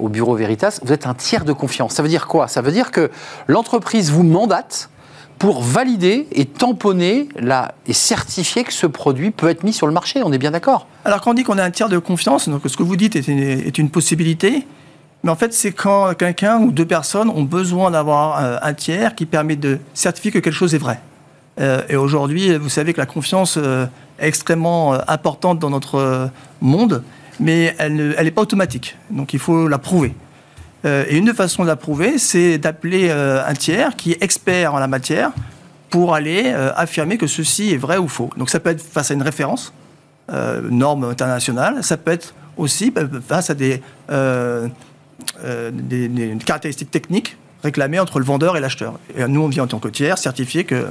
au 0.00 0.08
bureau 0.08 0.34
Veritas, 0.34 0.80
vous 0.82 0.92
êtes 0.92 1.06
un 1.06 1.14
tiers 1.14 1.44
de 1.44 1.52
confiance. 1.52 1.92
Ça 1.92 2.02
veut 2.02 2.08
dire 2.08 2.26
quoi? 2.26 2.48
Ça 2.48 2.62
veut 2.62 2.72
dire 2.72 2.90
que 2.90 3.10
l'entreprise 3.46 4.10
vous 4.10 4.24
mandate 4.24 4.90
pour 5.38 5.62
valider 5.62 6.26
et 6.32 6.46
tamponner 6.46 7.28
la, 7.36 7.74
et 7.86 7.92
certifier 7.92 8.64
que 8.64 8.72
ce 8.72 8.86
produit 8.86 9.30
peut 9.30 9.50
être 9.50 9.62
mis 9.62 9.72
sur 9.72 9.86
le 9.86 9.92
marché. 9.92 10.22
On 10.24 10.32
est 10.32 10.38
bien 10.38 10.50
d'accord? 10.50 10.88
Alors 11.04 11.20
quand 11.20 11.30
on 11.30 11.34
dit 11.34 11.44
qu'on 11.44 11.58
a 11.58 11.64
un 11.64 11.70
tiers 11.70 11.88
de 11.88 11.98
confiance, 11.98 12.48
donc 12.48 12.62
ce 12.66 12.76
que 12.76 12.82
vous 12.82 12.96
dites 12.96 13.14
est 13.14 13.28
est 13.28 13.78
une 13.78 13.90
possibilité, 13.90 14.66
mais 15.24 15.30
en 15.30 15.36
fait, 15.36 15.54
c'est 15.54 15.72
quand 15.72 16.14
quelqu'un 16.14 16.60
ou 16.60 16.70
deux 16.70 16.84
personnes 16.84 17.30
ont 17.30 17.44
besoin 17.44 17.90
d'avoir 17.90 18.44
euh, 18.44 18.58
un 18.60 18.74
tiers 18.74 19.14
qui 19.14 19.24
permet 19.24 19.56
de 19.56 19.78
certifier 19.94 20.30
que 20.30 20.38
quelque 20.38 20.52
chose 20.52 20.74
est 20.74 20.78
vrai. 20.78 21.00
Euh, 21.58 21.80
et 21.88 21.96
aujourd'hui, 21.96 22.54
vous 22.58 22.68
savez 22.68 22.92
que 22.92 23.00
la 23.00 23.06
confiance 23.06 23.56
euh, 23.56 23.86
est 24.18 24.28
extrêmement 24.28 24.92
importante 25.08 25.58
dans 25.58 25.70
notre 25.70 26.30
monde, 26.60 27.02
mais 27.40 27.74
elle 27.78 28.14
n'est 28.22 28.30
pas 28.30 28.42
automatique. 28.42 28.98
Donc 29.10 29.32
il 29.32 29.40
faut 29.40 29.66
la 29.66 29.78
prouver. 29.78 30.14
et 30.84 31.16
une 31.16 31.32
façon 31.32 31.62
de 31.62 31.68
la 31.68 31.76
prouver, 31.76 32.18
c'est 32.18 32.58
d'appeler 32.58 33.10
un 33.10 33.54
tiers 33.54 33.96
qui 33.96 34.12
est 34.12 34.22
expert 34.22 34.74
en 34.74 34.78
la 34.78 34.86
matière 34.86 35.32
pour 35.90 36.14
aller 36.14 36.52
affirmer 36.76 37.16
que 37.18 37.26
ceci 37.26 37.72
est 37.72 37.76
vrai 37.76 37.96
ou 37.96 38.06
faux. 38.06 38.30
Donc 38.36 38.50
ça 38.50 38.60
peut 38.60 38.70
être 38.70 38.82
face 38.82 39.10
à 39.10 39.14
une 39.14 39.22
référence, 39.22 39.72
norme 40.70 41.04
internationale, 41.04 41.82
ça 41.82 41.96
peut 41.96 42.12
être 42.12 42.34
aussi 42.56 42.92
face 43.26 43.50
à 43.50 43.54
des 43.54 43.82
des, 45.42 46.08
des 46.08 46.36
caractéristiques 46.44 46.90
techniques 46.90 47.36
réclamées 47.62 47.98
entre 47.98 48.18
le 48.18 48.24
vendeur 48.24 48.56
et 48.56 48.60
l'acheteur. 48.60 48.98
Et 49.16 49.26
nous, 49.26 49.42
on 49.42 49.48
vient 49.48 49.64
en 49.64 49.66
tant 49.66 49.78
que 49.78 49.88
tiers 49.88 50.18
certifier 50.18 50.64
que 50.64 50.86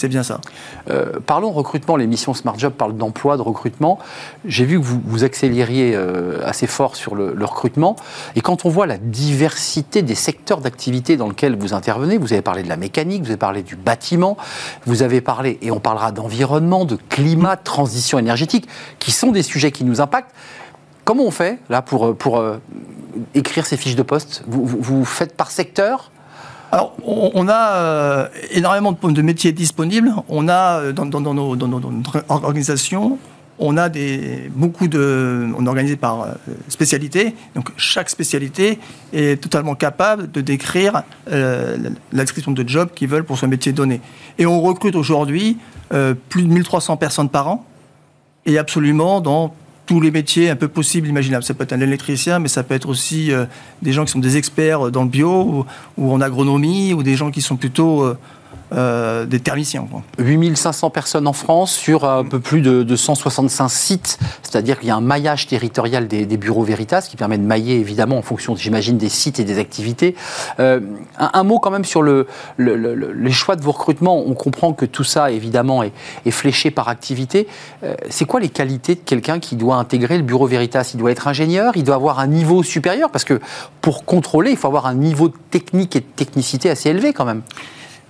c'est 0.00 0.08
bien 0.08 0.22
ça. 0.22 0.40
Euh, 0.88 1.20
parlons 1.26 1.50
recrutement. 1.50 1.94
L'émission 1.94 2.32
Smart 2.32 2.58
Job 2.58 2.72
parle 2.72 2.96
d'emploi, 2.96 3.36
de 3.36 3.42
recrutement. 3.42 3.98
J'ai 4.46 4.64
vu 4.64 4.80
que 4.80 4.84
vous, 4.84 4.98
vous 5.04 5.24
accélériez 5.24 5.94
euh, 5.94 6.40
assez 6.46 6.66
fort 6.66 6.96
sur 6.96 7.14
le, 7.14 7.34
recrutement. 7.44 7.96
Et 8.34 8.40
quand 8.40 8.64
on 8.64 8.70
voit 8.70 8.86
la 8.86 8.96
diversité 8.96 10.00
des 10.00 10.14
secteurs 10.14 10.62
d'activité 10.62 11.18
dans 11.18 11.28
lesquels 11.28 11.54
vous 11.54 11.74
intervenez, 11.74 12.16
vous 12.16 12.32
avez 12.32 12.40
parlé 12.40 12.62
de 12.62 12.68
la 12.70 12.78
mécanique, 12.78 13.24
vous 13.24 13.28
avez 13.28 13.36
parlé 13.36 13.62
du 13.62 13.76
bâtiment, 13.76 14.38
vous 14.86 15.02
avez 15.02 15.20
parlé, 15.20 15.58
et 15.60 15.70
on 15.70 15.80
parlera 15.80 16.12
d'environnement, 16.12 16.86
de 16.86 16.96
climat, 17.10 17.56
de 17.56 17.62
transition 17.62 18.18
énergétique, 18.18 18.66
qui 19.00 19.10
sont 19.10 19.32
des 19.32 19.42
sujets 19.42 19.70
qui 19.70 19.84
nous 19.84 20.00
impactent. 20.00 20.34
Comment 21.10 21.24
on 21.24 21.32
fait 21.32 21.58
là 21.68 21.82
pour, 21.82 22.16
pour 22.16 22.38
euh, 22.38 22.58
écrire 23.34 23.66
ces 23.66 23.76
fiches 23.76 23.96
de 23.96 24.04
poste? 24.04 24.44
Vous, 24.46 24.64
vous 24.64 25.04
faites 25.04 25.36
par 25.36 25.50
secteur? 25.50 26.12
Alors, 26.70 26.94
on, 27.04 27.48
a 27.48 27.72
euh, 27.72 28.28
énormément 28.52 28.92
de, 28.92 29.20
métiers 29.20 29.50
disponibles. 29.50 30.14
On 30.28 30.48
a 30.48 30.78
euh, 30.78 30.92
dans, 30.92 31.06
nos, 31.06 31.56
notre 31.56 32.24
organisation, 32.28 33.18
on 33.58 33.76
a 33.76 33.88
des, 33.88 34.52
beaucoup 34.54 34.86
de. 34.86 35.48
On 35.58 35.66
est 35.66 35.68
organisé 35.68 35.96
par 35.96 36.20
euh, 36.20 36.34
spécialité. 36.68 37.34
Donc, 37.56 37.70
chaque 37.76 38.08
spécialité 38.08 38.78
est 39.12 39.42
totalement 39.42 39.74
capable 39.74 40.30
de 40.30 40.40
décrire 40.40 41.02
la 41.26 41.74
description 42.12 42.52
de 42.52 42.68
job 42.68 42.90
qu'ils 42.94 43.08
veulent 43.08 43.24
pour 43.24 43.36
son 43.36 43.48
métier 43.48 43.72
donné. 43.72 44.00
Et 44.38 44.46
on 44.46 44.60
recrute 44.60 44.94
aujourd'hui 44.94 45.58
plus 45.88 46.44
de 46.44 46.52
1300 46.52 46.98
personnes 46.98 47.30
par 47.30 47.48
an. 47.48 47.66
Et 48.46 48.58
absolument 48.58 49.20
dans 49.20 49.52
tous 49.90 50.00
les 50.00 50.12
métiers 50.12 50.48
un 50.50 50.54
peu 50.54 50.68
possibles, 50.68 51.08
imaginables. 51.08 51.42
Ça 51.42 51.52
peut 51.52 51.64
être 51.64 51.72
un 51.72 51.80
électricien, 51.80 52.38
mais 52.38 52.46
ça 52.46 52.62
peut 52.62 52.76
être 52.76 52.88
aussi 52.88 53.32
euh, 53.32 53.46
des 53.82 53.92
gens 53.92 54.04
qui 54.04 54.12
sont 54.12 54.20
des 54.20 54.36
experts 54.36 54.92
dans 54.92 55.02
le 55.02 55.08
bio 55.08 55.66
ou, 55.98 56.12
en 56.12 56.20
agronomie, 56.20 56.94
ou 56.94 57.02
des 57.02 57.16
gens 57.16 57.32
qui 57.32 57.42
sont 57.42 57.56
plutôt 57.56 58.04
euh, 58.04 58.16
euh, 58.72 59.26
des 59.26 59.40
thermiciens. 59.40 59.84
8500 60.18 60.90
personnes 60.90 61.26
en 61.26 61.32
France 61.32 61.72
sur 61.72 62.04
un 62.04 62.24
peu 62.24 62.38
plus 62.38 62.60
de, 62.60 62.96
165 62.96 63.68
sites, 63.68 64.18
c'est-à-dire 64.42 64.78
qu'il 64.78 64.88
y 64.88 64.92
a 64.92 64.96
un 64.96 65.00
maillage 65.00 65.48
territorial 65.48 66.06
des, 66.06 66.24
bureaux 66.36 66.62
Veritas 66.62 67.06
qui 67.10 67.16
permet 67.16 67.36
de 67.36 67.42
mailler 67.42 67.80
évidemment 67.80 68.18
en 68.18 68.22
fonction, 68.22 68.54
j'imagine, 68.54 68.96
des 68.96 69.08
sites 69.08 69.40
et 69.40 69.44
des 69.44 69.58
activités. 69.58 70.14
Euh, 70.60 70.80
un, 71.18 71.42
mot 71.42 71.58
quand 71.58 71.72
même 71.72 71.84
sur 71.84 72.02
le, 72.02 72.28
les 72.58 73.32
choix 73.32 73.56
de 73.56 73.62
vos 73.62 73.72
recrutements. 73.72 74.22
On 74.24 74.34
comprend 74.34 74.72
que 74.72 74.84
tout 74.84 75.04
ça, 75.04 75.32
évidemment, 75.32 75.82
est, 75.82 76.30
fléché 76.30 76.70
par 76.70 76.88
activité. 76.88 77.48
Euh, 77.82 77.94
c'est 78.08 78.24
quoi 78.24 78.38
les 78.38 78.50
qualités 78.50 78.94
de 78.94 79.00
quelqu'un 79.00 79.40
qui 79.40 79.56
doit 79.56 79.76
intégrer 79.76 80.16
le 80.16 80.22
bureau 80.22 80.46
Veritas? 80.46 80.92
Il 80.94 80.98
doit 80.98 81.10
être 81.10 81.26
ingénieur, 81.26 81.72
il 81.74 81.82
doit 81.82 81.96
avoir 81.96 82.20
un 82.20 82.28
niveau 82.28 82.62
supérieur, 82.62 83.10
parce 83.10 83.24
que 83.24 83.40
pour 83.80 84.04
contrôler, 84.04 84.52
il 84.52 84.56
faut 84.56 84.68
avoir 84.68 84.86
un 84.86 84.94
niveau 84.94 85.28
technique 85.28 85.96
et 85.96 86.00
de 86.00 86.06
technicité 86.14 86.70
assez 86.70 86.90
élevé 86.90 87.12
quand 87.12 87.24
même. 87.24 87.42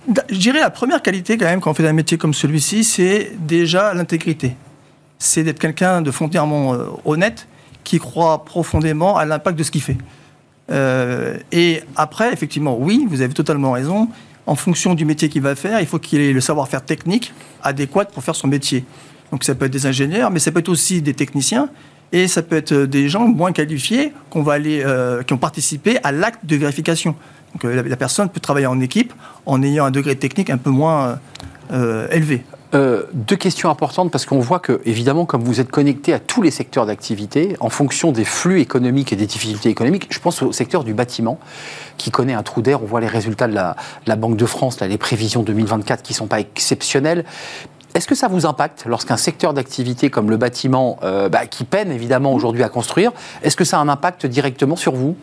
Je 0.07 0.37
dirais 0.37 0.59
la 0.59 0.69
première 0.69 1.01
qualité 1.01 1.37
quand 1.37 1.45
même 1.45 1.61
quand 1.61 1.71
on 1.71 1.73
fait 1.73 1.87
un 1.87 1.93
métier 1.93 2.17
comme 2.17 2.33
celui-ci, 2.33 2.83
c'est 2.83 3.31
déjà 3.39 3.93
l'intégrité. 3.93 4.55
C'est 5.19 5.43
d'être 5.43 5.59
quelqu'un 5.59 6.01
de 6.01 6.09
foncièrement 6.09 6.73
euh, 6.73 6.85
honnête 7.05 7.47
qui 7.83 7.99
croit 7.99 8.43
profondément 8.43 9.17
à 9.17 9.25
l'impact 9.25 9.57
de 9.57 9.63
ce 9.63 9.69
qu'il 9.69 9.81
fait. 9.81 9.97
Euh, 10.71 11.37
et 11.51 11.83
après, 11.95 12.33
effectivement, 12.33 12.77
oui, 12.79 13.05
vous 13.07 13.21
avez 13.21 13.33
totalement 13.33 13.73
raison. 13.73 14.07
En 14.47 14.55
fonction 14.55 14.95
du 14.95 15.05
métier 15.05 15.29
qu'il 15.29 15.43
va 15.43 15.55
faire, 15.55 15.79
il 15.79 15.85
faut 15.85 15.99
qu'il 15.99 16.19
ait 16.19 16.33
le 16.33 16.41
savoir-faire 16.41 16.83
technique 16.83 17.33
adéquat 17.61 18.05
pour 18.05 18.23
faire 18.23 18.35
son 18.35 18.47
métier. 18.47 18.83
Donc 19.31 19.43
ça 19.43 19.53
peut 19.53 19.65
être 19.65 19.71
des 19.71 19.85
ingénieurs, 19.85 20.31
mais 20.31 20.39
ça 20.39 20.51
peut 20.51 20.59
être 20.59 20.69
aussi 20.69 21.01
des 21.01 21.13
techniciens, 21.13 21.69
et 22.11 22.27
ça 22.27 22.41
peut 22.41 22.57
être 22.57 22.73
des 22.73 23.07
gens 23.07 23.27
moins 23.27 23.51
qualifiés 23.51 24.13
euh, 24.35 25.23
qui 25.23 25.33
ont 25.33 25.37
participé 25.37 25.99
à 26.03 26.11
l'acte 26.11 26.45
de 26.45 26.55
vérification. 26.55 27.15
Donc 27.53 27.65
euh, 27.65 27.83
la, 27.83 27.95
personne 27.97 28.29
peut 28.29 28.39
travailler 28.39 28.67
en 28.67 28.79
équipe 28.79 29.13
en 29.45 29.61
ayant 29.63 29.85
un 29.85 29.91
degré 29.91 30.15
technique 30.15 30.49
un 30.49 30.57
peu 30.57 30.69
moins 30.69 31.19
euh, 31.71 32.07
élevé. 32.11 32.43
Euh, 32.73 33.03
deux 33.13 33.35
questions 33.35 33.69
importantes 33.69 34.11
parce 34.11 34.25
qu'on 34.25 34.39
voit 34.39 34.59
que, 34.59 34.81
évidemment, 34.85 35.25
comme 35.25 35.43
vous 35.43 35.59
êtes 35.59 35.69
connecté 35.69 36.13
à 36.13 36.19
tous 36.19 36.41
les 36.41 36.51
secteurs 36.51 36.85
d'activité, 36.85 37.57
en 37.59 37.69
fonction 37.69 38.13
des 38.13 38.23
flux 38.23 38.61
économiques 38.61 39.11
et 39.11 39.17
des 39.17 39.25
difficultés 39.25 39.69
économiques, 39.69 40.07
je 40.09 40.19
pense 40.19 40.41
au 40.41 40.53
secteur 40.53 40.85
du 40.85 40.93
bâtiment 40.93 41.37
qui 41.97 42.11
connaît 42.11 42.33
un 42.33 42.43
trou 42.43 42.61
d'air. 42.61 42.81
On 42.81 42.85
voit 42.85 43.01
les 43.01 43.07
résultats 43.07 43.47
de 43.47 43.53
la, 43.53 44.15
Banque 44.15 44.37
de 44.37 44.45
France, 44.45 44.79
là, 44.79 44.87
les 44.87 44.97
prévisions 44.97 45.43
2024 45.43 46.01
qui 46.01 46.13
ne 46.13 46.17
sont 46.17 46.27
pas 46.27 46.39
exceptionnelles. 46.39 47.25
Est-ce 47.93 48.07
que 48.07 48.15
ça 48.15 48.29
vous 48.29 48.45
impacte 48.45 48.85
lorsqu'un 48.85 49.17
secteur 49.17 49.53
d'activité 49.53 50.09
comme 50.09 50.29
le 50.29 50.37
bâtiment, 50.37 50.97
bah, 51.01 51.45
qui 51.45 51.65
peine 51.65 51.91
évidemment 51.91 52.33
aujourd'hui 52.33 52.63
à 52.63 52.69
construire, 52.69 53.11
est-ce 53.43 53.57
que 53.57 53.65
ça 53.65 53.79
a 53.79 53.81
un 53.81 53.89
impact 53.89 54.25
directement 54.25 54.77
sur 54.77 54.93
vous? 54.93 55.17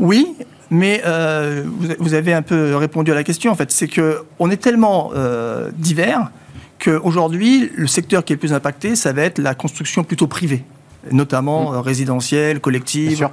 Oui, 0.00 0.34
mais 0.70 1.02
euh, 1.06 1.64
vous, 1.98 2.14
avez 2.14 2.32
un 2.32 2.42
peu 2.42 2.76
répondu 2.76 3.12
à 3.12 3.14
la 3.14 3.24
question, 3.24 3.52
en 3.52 3.54
fait. 3.54 3.70
C'est 3.70 3.88
qu'on 3.88 4.50
est 4.50 4.56
tellement 4.56 5.10
euh, 5.14 5.70
divers 5.76 6.30
qu'aujourd'hui, 6.78 7.70
le 7.74 7.86
secteur 7.86 8.24
qui 8.24 8.32
est 8.32 8.36
le 8.36 8.40
plus 8.40 8.52
impacté, 8.52 8.96
ça 8.96 9.12
va 9.12 9.22
être 9.22 9.38
la 9.38 9.54
construction 9.54 10.04
plutôt 10.04 10.26
privée, 10.26 10.64
notamment 11.10 11.70
mmh. 11.70 11.74
euh, 11.74 11.80
résidentielle, 11.80 12.60
collective. 12.60 13.28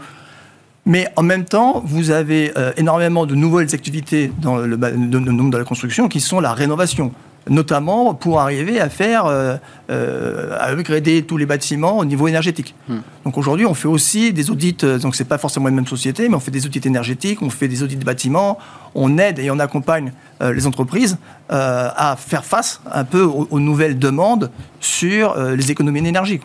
Mais 0.86 1.08
en 1.16 1.24
même 1.24 1.46
temps, 1.46 1.82
vous 1.86 2.12
avez 2.12 2.52
énormément 2.76 3.26
de 3.26 3.36
nouvelles 3.36 3.74
activités 3.74 4.34
dans 4.42 4.58
le, 4.58 4.76
dans 4.76 5.58
la 5.58 5.64
construction 5.64 6.10
qui 6.10 6.20
sont 6.20 6.42
la 6.42 6.52
rénovation 6.52 7.14
notamment 7.50 8.14
pour 8.14 8.40
arriver 8.40 8.80
à 8.80 8.90
faire, 8.90 9.26
euh, 9.26 9.56
euh, 9.90 10.56
à 10.60 10.72
upgrader 10.72 11.24
tous 11.24 11.38
les 11.38 11.46
bâtiments 11.46 11.98
au 11.98 12.06
niveau 12.06 12.28
énergétique. 12.28 12.76
Hmm. 12.88 13.00
Donc 13.26 13.38
aujourd'hui, 13.38 13.66
on 13.66 13.74
fait 13.74 13.88
aussi 13.88 14.34
des 14.34 14.50
audits, 14.50 14.78
euh, 14.84 14.98
donc 14.98 15.16
c'est 15.16 15.28
pas 15.28 15.38
forcément 15.38 15.68
les 15.68 15.76
mêmes 15.76 15.88
sociétés, 15.88 16.30
mais 16.30 16.36
on 16.36 16.40
fait 16.40 16.52
des 16.52 16.66
audits 16.66 16.82
énergétiques, 16.86 17.42
on 17.42 17.50
fait 17.50 17.68
des 17.68 17.84
audits 17.84 17.98
de 17.98 18.06
bâtiments, 18.06 18.58
on 18.96 19.18
aide 19.18 19.40
et 19.40 19.50
on 19.52 19.60
accompagne 19.60 20.14
les 20.42 20.68
entreprises 20.68 21.18
à 21.50 22.16
faire 22.18 22.44
face 22.44 22.82
un 22.92 23.06
peu 23.06 23.24
aux, 23.24 23.60
nouvelles 23.60 23.98
demandes 23.98 24.50
sur 24.82 25.38
les 25.38 25.72
économies 25.72 26.02
d'énergie. 26.02 26.42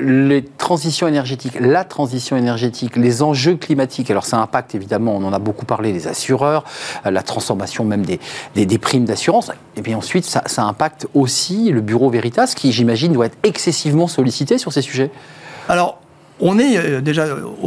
les 0.00 0.44
transitions 0.44 1.08
énergétiques, 1.08 1.58
la 1.58 1.84
transition 1.84 2.36
énergétique, 2.36 2.96
les 2.96 3.22
enjeux 3.22 3.56
climatiques, 3.56 4.10
alors 4.10 4.24
ça 4.24 4.38
impacte 4.38 4.74
évidemment, 4.74 5.16
on 5.16 5.24
en 5.24 5.32
a 5.32 5.38
beaucoup 5.38 5.66
parlé, 5.66 5.92
les 5.92 6.06
assureurs, 6.06 6.64
la 7.04 7.22
transformation 7.22 7.84
même 7.84 8.04
des, 8.04 8.20
des, 8.54 8.66
des 8.66 8.78
primes 8.78 9.04
d'assurance, 9.04 9.50
et 9.76 9.82
puis 9.82 9.94
ensuite 9.94 10.24
ça, 10.24 10.42
ça 10.46 10.62
impacte 10.62 11.06
aussi 11.14 11.70
le 11.70 11.80
bureau 11.80 12.10
Veritas 12.10 12.52
qui 12.54 12.72
j'imagine 12.72 13.12
doit 13.12 13.26
être 13.26 13.38
excessivement 13.42 14.06
sollicité 14.06 14.58
sur 14.58 14.72
ces 14.72 14.82
sujets. 14.82 15.10
Alors 15.68 16.01
on 16.42 16.58
est 16.58 16.76
euh, 16.76 17.00
déjà 17.00 17.26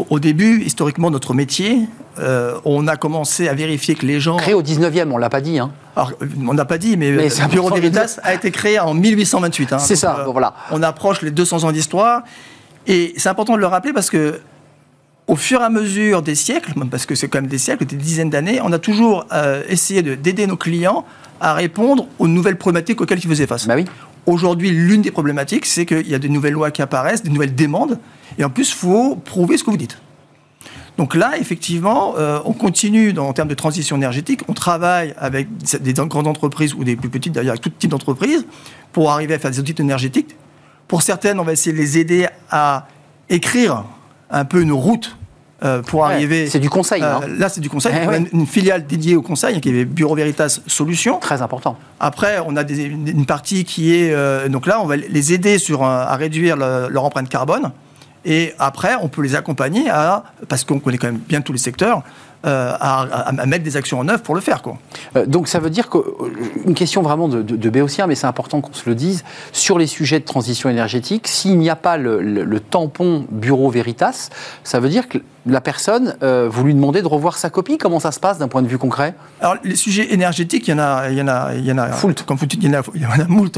au, 0.09 0.19
début, 0.19 0.61
historiquement, 0.61 1.09
notre 1.09 1.33
métier. 1.33 1.79
Euh, 2.19 2.59
on 2.65 2.87
a 2.87 2.97
commencé 2.97 3.47
à 3.47 3.53
vérifier 3.53 3.95
que 3.95 4.05
les 4.05 4.19
gens. 4.19 4.35
Créé 4.35 4.53
au 4.53 4.61
19e, 4.61 5.09
on 5.11 5.15
ne 5.15 5.21
l'a 5.21 5.29
pas 5.29 5.39
dit. 5.39 5.57
Hein. 5.59 5.71
Alors, 5.95 6.11
on 6.45 6.53
n'a 6.53 6.65
pas 6.65 6.77
dit, 6.77 6.97
mais, 6.97 7.09
le 7.09 7.47
Bureau 7.49 7.73
Veritas 7.73 8.19
a 8.21 8.33
été 8.33 8.51
créé 8.51 8.77
en 8.77 8.93
1828. 8.93 9.73
Hein. 9.73 9.79
c'est 9.79 9.95
ça, 9.95 10.19
euh, 10.19 10.25
voilà. 10.25 10.53
On 10.71 10.83
approche 10.83 11.21
les 11.21 11.31
200 11.31 11.63
ans 11.63 11.71
d'histoire. 11.71 12.23
Et 12.85 13.13
c'est 13.15 13.29
important 13.29 13.55
de 13.55 13.61
le 13.61 13.65
rappeler 13.65 13.93
parce 13.93 14.09
que 14.09 14.41
au 15.27 15.37
fur 15.37 15.61
et 15.61 15.63
à 15.63 15.69
mesure 15.69 16.21
des 16.21 16.35
siècles, 16.35 16.73
parce 16.91 17.05
que 17.05 17.15
c'est 17.15 17.29
quand 17.29 17.39
même 17.39 17.49
des 17.49 17.57
siècles, 17.57 17.85
des 17.85 17.95
dizaines 17.95 18.29
d'années, 18.29 18.59
on 18.61 18.71
a 18.71 18.77
toujours 18.77 19.25
essayé 19.67 20.03
d'aider 20.03 20.45
nos 20.45 20.55
clients 20.55 21.03
à 21.41 21.53
répondre 21.55 22.05
aux 22.19 22.27
nouvelles 22.27 22.57
problématiques 22.57 23.01
auxquelles 23.01 23.17
ils 23.17 23.27
faisaient 23.27 23.47
face. 23.47 23.65
Bah 23.67 23.73
oui. 23.75 23.85
Aujourd'hui, 24.25 24.71
l'une 24.71 25.01
des 25.01 25.11
problématiques, 25.11 25.65
c'est 25.65 25.85
qu'il 25.85 26.07
y 26.07 26.15
a 26.15 26.19
des 26.19 26.29
nouvelles 26.29 26.53
lois 26.53 26.71
qui 26.71 26.81
apparaissent, 26.81 27.23
des 27.23 27.29
nouvelles 27.29 27.55
demandes, 27.55 27.99
et 28.37 28.43
en 28.43 28.49
plus, 28.49 28.69
il 28.69 28.75
faut 28.75 29.15
prouver 29.15 29.57
ce 29.57 29.63
que 29.63 29.69
vous 29.69 29.77
dites. 29.77 29.99
Donc 30.97 31.13
là, 31.13 31.37
effectivement, 31.37 32.15
euh, 32.17 32.39
on 32.45 32.53
continue 32.53 33.17
en 33.19 33.33
termes 33.33 33.49
de 33.49 33.53
transition 33.53 33.97
énergétique. 33.97 34.41
On 34.47 34.53
travaille 34.53 35.13
avec 35.17 35.47
des 35.81 35.93
grandes 35.93 36.27
entreprises 36.27 36.73
ou 36.73 36.83
des 36.83 36.95
plus 36.95 37.09
petites, 37.09 37.33
d'ailleurs, 37.33 37.51
avec 37.51 37.61
tout 37.61 37.69
type 37.69 37.91
d'entreprises, 37.91 38.45
pour 38.93 39.11
arriver 39.11 39.33
à 39.33 39.39
faire 39.39 39.51
des 39.51 39.59
audits 39.59 39.75
énergétiques. 39.77 40.35
Pour 40.87 41.01
certaines, 41.01 41.39
on 41.39 41.43
va 41.43 41.51
essayer 41.51 41.75
de 41.75 41.81
les 41.81 41.97
aider 41.97 42.27
à 42.49 42.87
écrire 43.29 43.83
un 44.29 44.45
peu 44.45 44.61
une 44.61 44.71
route 44.71 45.17
euh, 45.63 45.81
pour 45.81 46.05
arriver. 46.05 46.47
C'est 46.49 46.59
du 46.59 46.69
conseil. 46.69 47.01
Euh, 47.01 47.19
là, 47.37 47.47
c'est 47.47 47.61
du 47.61 47.69
conseil. 47.69 47.93
Eh 47.95 48.07
on 48.07 48.11
a 48.11 48.17
une 48.17 48.45
filiale 48.45 48.85
dédiée 48.85 49.15
au 49.15 49.21
conseil 49.21 49.61
qui 49.61 49.69
est 49.69 49.85
Bureau 49.85 50.15
Veritas 50.15 50.59
Solutions. 50.67 51.17
Très 51.19 51.41
important. 51.41 51.77
Après, 51.99 52.39
on 52.45 52.57
a 52.57 52.63
une 52.63 53.25
partie 53.25 53.63
qui 53.63 53.95
est 53.95 54.11
euh, 54.11 54.49
donc 54.49 54.67
là, 54.67 54.81
on 54.81 54.85
va 54.85 54.97
les 54.97 55.33
aider 55.33 55.57
sur 55.57 55.83
à 55.83 56.15
réduire 56.17 56.57
leur 56.57 57.05
empreinte 57.05 57.29
carbone. 57.29 57.71
Et 58.25 58.53
après, 58.57 58.95
on 59.01 59.07
peut 59.07 59.21
les 59.21 59.35
accompagner 59.35 59.89
à, 59.89 60.23
parce 60.49 60.63
qu'on 60.63 60.79
connaît 60.79 60.97
quand 60.97 61.07
même 61.07 61.19
bien 61.19 61.41
tous 61.41 61.53
les 61.53 61.59
secteurs, 61.59 62.01
euh, 62.45 62.75
à, 62.79 63.31
mettre 63.47 63.63
des 63.63 63.75
actions 63.75 63.99
en 63.99 64.07
œuvre 64.07 64.21
pour 64.21 64.35
le 64.35 64.41
faire. 64.41 64.61
Quoi. 64.61 64.77
Euh, 65.15 65.25
donc 65.25 65.47
ça 65.47 65.57
veut 65.57 65.71
dire 65.71 65.89
que, 65.89 65.97
euh, 65.97 66.73
question 66.73 67.01
vraiment 67.01 67.27
de, 67.27 67.41
de, 67.41 68.05
mais 68.07 68.15
c'est 68.15 68.27
important 68.27 68.61
qu'on 68.61 68.73
se 68.73 68.87
le 68.87 68.93
dise, 68.93 69.23
sur 69.51 69.79
les 69.79 69.87
sujets 69.87 70.19
de 70.19 70.25
transition 70.25 70.69
énergétique, 70.69 71.27
s'il 71.27 71.57
n'y 71.57 71.71
a 71.71 71.75
pas 71.75 71.97
le, 71.97 72.59
tampon 72.59 73.25
Bureau 73.31 73.69
Veritas, 73.71 74.29
ça 74.63 74.79
veut 74.79 74.89
dire 74.89 75.09
que 75.09 75.17
la 75.47 75.59
personne, 75.61 76.15
vous 76.21 76.63
lui 76.63 76.73
demandez 76.73 77.01
de 77.01 77.07
revoir 77.07 77.37
sa 77.37 77.49
copie 77.49 77.77
Comment 77.77 77.99
ça 77.99 78.11
se 78.11 78.19
passe 78.19 78.37
d'un 78.37 78.47
point 78.47 78.61
de 78.61 78.67
vue 78.67 78.77
concret? 78.77 79.15
Alors 79.41 79.57
les 79.63 79.75
sujets 79.75 80.13
énergétiques, 80.13 80.67
il 80.67 80.71
y 80.71 80.73
en 80.73 80.79
a... 80.79 81.09
Il 81.09 81.17
y 81.17 81.21
en 81.21 81.27
a, 81.27 81.53
il 81.53 81.65
y 81.65 81.71
en 81.71 81.77
a 81.77 81.87
Foult. 81.89 82.23
Comme 82.23 82.37
il 82.41 82.63
y 82.63 82.69
en 82.69 82.79
a, 82.79 82.83
il 82.93 83.01
y 83.01 83.05
en 83.05 83.11
a 83.11 83.25
moult. 83.27 83.57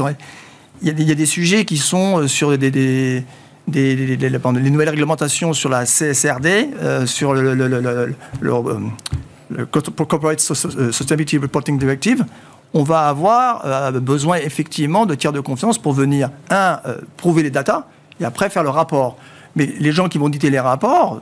Il, 0.80 0.88
y 0.88 0.90
a 0.90 0.92
des, 0.94 1.02
il 1.02 1.08
y 1.08 1.12
a 1.12 1.14
des 1.14 1.26
sujets 1.26 1.64
qui 1.64 1.76
sont 1.76 2.26
sur 2.26 2.56
des 2.56 2.70
des, 2.70 3.24
les, 3.72 3.94
les- 3.96 4.16
les 4.16 4.70
nouvelles 4.70 4.88
réglementations 4.88 5.52
sur 5.52 5.68
la 5.68 5.84
CSRD, 5.86 6.70
euh, 6.80 7.06
sur 7.06 7.34
le, 7.34 8.10
euh, 8.50 9.66
Corporate 9.70 10.40
Sustainability 10.40 11.38
Reporting 11.38 11.78
Directive, 11.78 12.24
on 12.74 12.82
va 12.82 13.08
avoir 13.08 13.62
euh, 13.64 13.92
besoin 14.00 14.36
effectivement 14.36 15.06
de 15.06 15.14
tiers 15.14 15.32
de 15.32 15.40
confiance 15.40 15.78
pour 15.78 15.92
venir, 15.94 16.30
un, 16.50 16.80
euh, 16.86 16.98
prouver 17.16 17.42
les 17.42 17.50
datas, 17.50 17.86
et 18.20 18.24
après 18.24 18.50
faire 18.50 18.62
le 18.62 18.68
rapport. 18.70 19.16
Mais 19.56 19.72
les 19.80 19.92
gens 19.92 20.08
qui 20.08 20.18
vont 20.18 20.28
éditer 20.28 20.50
les 20.50 20.60
rapports, 20.60 21.20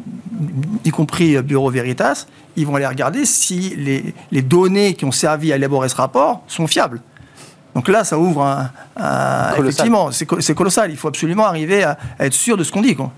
y 0.84 0.90
compris 0.90 1.36
euh, 1.36 1.42
Bureau 1.42 1.70
Veritas, 1.70 2.26
ils 2.56 2.66
vont 2.66 2.74
aller 2.74 2.86
regarder 2.86 3.24
si 3.26 3.76
les 3.76 4.42
données 4.42 4.94
qui 4.94 5.04
ont 5.04 5.12
servi 5.12 5.52
à 5.52 5.56
élaborer 5.56 5.88
ce 5.88 5.96
rapport 5.96 6.42
sont 6.48 6.66
fiables. 6.66 7.00
Donc 7.76 7.88
là, 7.88 8.04
ça 8.04 8.18
ouvre 8.18 8.42
un. 8.42 8.70
un- 8.96 9.50
Colossal. 9.50 9.64
effectivement, 9.66 10.10
c'est 10.10 10.24
co- 10.24 10.40
c'est 10.40 10.54
colossal. 10.54 10.90
Il 10.90 10.96
faut 10.96 11.08
absolument 11.08 11.44
arriver 11.44 11.84
à, 11.84 11.98
à 12.18 12.24
être 12.24 12.32
sûr 12.32 12.56
de 12.56 12.64
ce 12.64 12.72
qu'on 12.72 12.80
dit. 12.80 12.96
Quoi. 12.96 13.12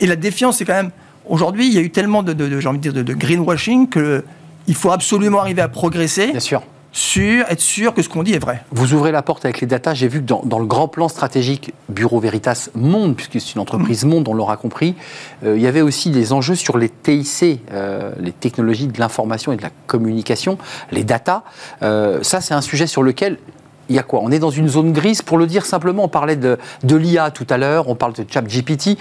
Et 0.00 0.06
la 0.08 0.16
défiance, 0.16 0.56
c'est 0.58 0.64
quand 0.64 0.74
même. 0.74 0.90
Aujourd'hui, 1.26 1.68
il 1.68 1.72
y 1.74 1.78
a 1.78 1.80
eu 1.80 1.90
tellement 1.90 2.24
de, 2.24 2.32
de- 2.32 2.66
envie 2.66 2.78
de 2.78 2.82
dire, 2.82 2.92
de, 2.92 3.02
de 3.02 3.14
greenwashing 3.14 3.88
qu'il 3.88 4.74
faut 4.74 4.90
absolument 4.90 5.38
arriver 5.40 5.62
à 5.62 5.68
progresser 5.68 6.32
Bien 6.32 6.40
sûr. 6.40 6.62
sur 6.90 7.46
être 7.48 7.60
sûr 7.60 7.94
que 7.94 8.02
ce 8.02 8.08
qu'on 8.08 8.24
dit 8.24 8.34
est 8.34 8.38
vrai. 8.40 8.62
Vous 8.72 8.92
ouvrez 8.94 9.12
la 9.12 9.22
porte 9.22 9.44
avec 9.44 9.60
les 9.60 9.66
datas. 9.68 9.94
J'ai 9.94 10.08
vu 10.08 10.18
que 10.20 10.26
dans, 10.26 10.42
dans 10.44 10.58
le 10.58 10.66
grand 10.66 10.88
plan 10.88 11.08
stratégique 11.08 11.72
Bureau 11.88 12.18
Veritas 12.18 12.68
Monde, 12.74 13.14
puisque 13.14 13.40
c'est 13.40 13.54
une 13.54 13.60
entreprise 13.60 14.04
monde, 14.04 14.26
on 14.28 14.34
l'aura 14.34 14.56
compris, 14.56 14.96
euh, 15.44 15.56
il 15.56 15.62
y 15.62 15.66
avait 15.68 15.80
aussi 15.82 16.10
des 16.10 16.32
enjeux 16.32 16.56
sur 16.56 16.76
les 16.78 16.88
TIC, 16.88 17.60
euh, 17.72 18.10
les 18.18 18.32
technologies 18.32 18.88
de 18.88 18.98
l'information 18.98 19.52
et 19.52 19.56
de 19.56 19.62
la 19.62 19.70
communication, 19.86 20.58
les 20.90 21.04
datas. 21.04 21.42
Euh, 21.82 22.18
ça, 22.22 22.40
c'est 22.42 22.54
un 22.54 22.60
sujet 22.60 22.86
sur 22.88 23.02
lequel 23.04 23.38
il 23.88 23.96
y 23.96 23.98
a 23.98 24.02
quoi 24.02 24.20
On 24.22 24.30
est 24.30 24.38
dans 24.38 24.50
une 24.50 24.68
zone 24.68 24.92
grise, 24.92 25.22
pour 25.22 25.38
le 25.38 25.46
dire 25.46 25.66
simplement. 25.66 26.04
On 26.04 26.08
parlait 26.08 26.36
de, 26.36 26.58
de 26.82 26.96
l'IA 26.96 27.30
tout 27.30 27.46
à 27.50 27.58
l'heure, 27.58 27.88
on 27.88 27.94
parle 27.94 28.14
de 28.14 28.24
ChatGPT. 28.28 28.98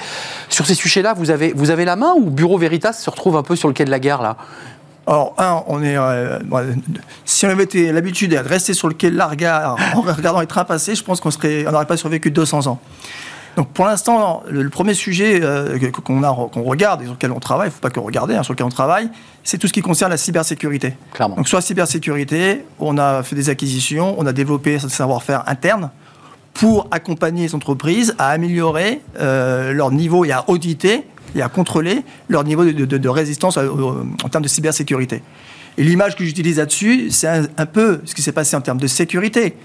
Sur 0.50 0.66
ces 0.66 0.75
sujets-là, 0.75 1.13
vous 1.13 1.32
avez, 1.32 1.54
vous 1.54 1.70
avez 1.70 1.86
la 1.86 1.96
main 1.96 2.13
ou 2.16 2.30
Bureau 2.30 2.58
Veritas 2.58 2.94
se 2.94 3.10
retrouve 3.10 3.38
un 3.38 3.44
peu 3.44 3.56
sur 3.56 3.68
le 3.68 3.74
quai 3.74 3.86
de 3.86 3.92
la 3.92 4.00
gare 4.00 4.22
là? 4.22 4.38
Alors, 5.06 5.34
un, 5.38 5.63
on 5.68 5.84
est. 5.84 5.98
euh, 5.98 6.40
si 7.25 7.46
on 7.46 7.50
avait 7.50 7.63
été 7.63 7.92
l'habitude 7.92 8.32
de 8.32 8.38
rester 8.38 8.74
sur 8.74 8.88
le 8.88 8.94
quai 8.94 9.12
de 9.12 9.18
la 9.18 9.36
gare 9.36 9.78
en 9.96 10.02
regardant 10.02 10.40
les 10.40 10.48
trains 10.48 10.63
passer, 10.63 10.96
je 10.96 11.04
pense 11.04 11.20
qu'on 11.20 11.30
n'aurait 11.30 11.86
pas 11.86 11.98
survécu 11.98 12.32
200 12.32 12.68
ans. 12.68 12.80
Donc, 13.56 13.70
pour 13.70 13.86
l'instant, 13.86 14.44
le, 14.50 14.64
le 14.64 14.70
premier 14.70 14.94
sujet 14.94 15.40
euh, 15.44 15.78
qu'on 16.04 16.64
regarde 16.64 17.02
et 17.02 17.06
sur 17.06 17.14
lequel 17.14 17.32
on 17.32 17.40
travaille, 17.40 17.68
il 17.68 17.72
ne 17.72 17.74
faut 17.76 17.82
pas 17.82 17.90
que 17.92 18.00
regarder, 18.00 18.36
hein, 18.36 18.44
sur 18.44 18.54
lequel 18.54 18.66
on 18.66 18.70
travaille, 18.70 19.10
c'est 19.44 19.58
tout 19.58 19.68
ce 19.68 19.74
qui 19.74 19.82
concerne 19.82 20.10
la 20.12 20.18
cybersécurité. 20.18 20.96
Clairement. 21.14 21.36
Donc, 21.36 21.48
sur 21.48 21.58
la 21.58 21.62
cybersécurité, 21.62 22.66
on 22.80 22.98
a 22.98 23.22
fait 23.24 23.36
des 23.36 23.50
acquisitions, 23.50 24.16
on 24.18 24.26
a 24.26 24.34
développé 24.34 24.80
ce 24.80 24.90
savoir-faire 24.90 25.44
interne 25.48 25.92
pour 26.54 26.88
accompagner 26.92 27.44
les 27.44 27.56
entreprises 27.56 28.16
à 28.18 28.30
améliorer 28.30 29.02
euh, 29.20 29.72
leur 29.74 29.92
niveau 29.92 30.26
et 30.26 30.32
à 30.32 30.50
auditer 30.50 31.04
et 31.36 31.42
à 31.42 31.50
contrôler 31.50 32.04
leur 32.30 32.44
niveau 32.44 32.64
de, 32.66 32.72
de- 32.86 32.98
de 32.98 33.10
résistance 33.10 33.58
au- 33.58 34.04
en 34.24 34.30
termes 34.30 34.44
de 34.44 34.48
cybersécurité. 34.48 35.24
Et 35.80 35.84
l'image 35.84 36.16
que 36.16 36.24
j'utilise 36.24 36.58
là-dessus, 36.58 37.10
c'est 37.10 37.28
un, 37.28 37.44
un 37.58 37.66
peu 37.66 38.02
ce 38.06 38.14
qui 38.14 38.22
s'est 38.22 38.32
passé 38.32 38.56
en 38.56 38.62
termes 38.62 38.80
de 38.80 38.86
sécurité. 38.88 39.56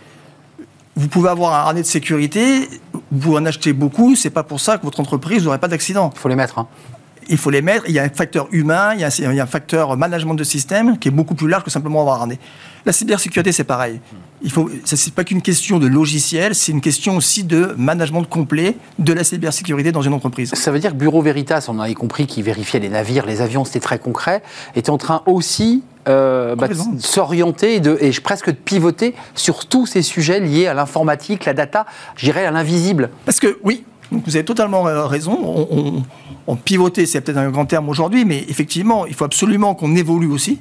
Vous 0.96 1.08
pouvez 1.08 1.28
avoir 1.28 1.52
un 1.54 1.58
harnais 1.58 1.82
de 1.82 1.86
sécurité, 1.86 2.66
vous 3.10 3.34
en 3.36 3.44
achetez 3.46 3.72
beaucoup, 3.72 4.14
c'est 4.16 4.30
pas 4.30 4.42
pour 4.42 4.60
ça 4.60 4.78
que 4.78 4.84
votre 4.84 5.00
entreprise 5.00 5.44
n'aurait 5.44 5.58
pas 5.58 5.68
d'accident 5.68 6.10
Il 6.14 6.18
faut 6.18 6.28
les 6.28 6.36
mettre. 6.36 6.58
hein. 6.58 6.68
Il 7.28 7.36
faut 7.38 7.50
les 7.50 7.62
mettre. 7.62 7.84
Il 7.88 7.94
y 7.94 7.98
a 7.98 8.02
un 8.04 8.08
facteur 8.08 8.48
humain, 8.52 8.92
il 8.94 9.00
y 9.00 9.04
a, 9.04 9.08
un- 9.08 9.30
il 9.32 9.36
y 9.36 9.40
a 9.40 9.42
un 9.42 9.46
facteur 9.46 9.96
management 9.96 10.34
de 10.34 10.44
système 10.44 10.98
qui 10.98 11.08
est 11.08 11.12
beaucoup 11.12 11.34
plus 11.34 11.48
large 11.48 11.64
que 11.64 11.70
simplement 11.70 12.00
avoir 12.00 12.22
un. 12.22 12.28
La 12.86 12.92
cybersécurité, 12.92 13.52
c'est 13.52 13.64
pareil. 13.64 14.00
Il 14.40 14.50
faut, 14.52 14.70
ce 14.84 14.94
n'est 14.94 15.12
pas 15.12 15.24
qu'une 15.24 15.42
question 15.42 15.78
de 15.78 15.86
logiciel, 15.86 16.54
c'est 16.54 16.72
une 16.72 16.80
question 16.80 17.16
aussi 17.16 17.42
de 17.44 17.74
management 17.76 18.22
complet 18.24 18.76
de 18.98 19.12
la 19.12 19.24
cybersécurité 19.24 19.90
dans 19.92 20.00
une 20.02 20.14
entreprise. 20.14 20.54
Ça 20.54 20.70
veut 20.70 20.78
dire 20.78 20.92
que 20.92 20.96
Bureau 20.96 21.20
Veritas, 21.22 21.66
on 21.68 21.78
avait 21.80 21.94
compris 21.94 22.26
qu'il 22.26 22.44
vérifiait 22.44 22.80
les 22.80 22.88
navires, 22.88 23.26
les 23.26 23.40
avions, 23.40 23.64
c'était 23.64 23.80
très 23.80 23.98
concret, 23.98 24.42
était 24.76 24.90
en 24.90 24.98
train 24.98 25.22
aussi 25.26 25.82
euh, 26.08 26.54
bah, 26.56 26.68
s'orienter 27.00 27.74
et, 27.74 27.80
de- 27.80 27.98
et 28.00 28.10
presque 28.12 28.46
de 28.46 28.54
pivoter 28.56 29.14
sur 29.34 29.66
tous 29.66 29.86
ces 29.86 30.00
sujets 30.02 30.40
liés 30.40 30.66
à 30.66 30.72
l'informatique, 30.74 31.44
la 31.44 31.52
data, 31.54 31.84
je 32.16 32.24
dirais 32.24 32.46
à 32.46 32.50
l'invisible. 32.50 33.10
Parce 33.26 33.40
que 33.40 33.58
oui, 33.64 33.84
donc 34.12 34.22
vous 34.26 34.36
avez 34.36 34.44
totalement 34.44 34.82
raison. 35.06 35.38
On, 35.42 35.66
on- 35.70 36.02
on 36.50 36.56
pivotait, 36.56 37.04
c'est 37.04 37.20
peut-être 37.20 37.36
un 37.36 37.50
grand 37.50 37.66
terme 37.66 37.90
aujourd'hui, 37.90 38.24
mais 38.24 38.42
effectivement, 38.48 39.04
il 39.04 39.12
faut 39.14 39.24
absolument 39.26 39.74
qu'on 39.74 39.94
évolue 39.94 40.28
aussi. 40.28 40.60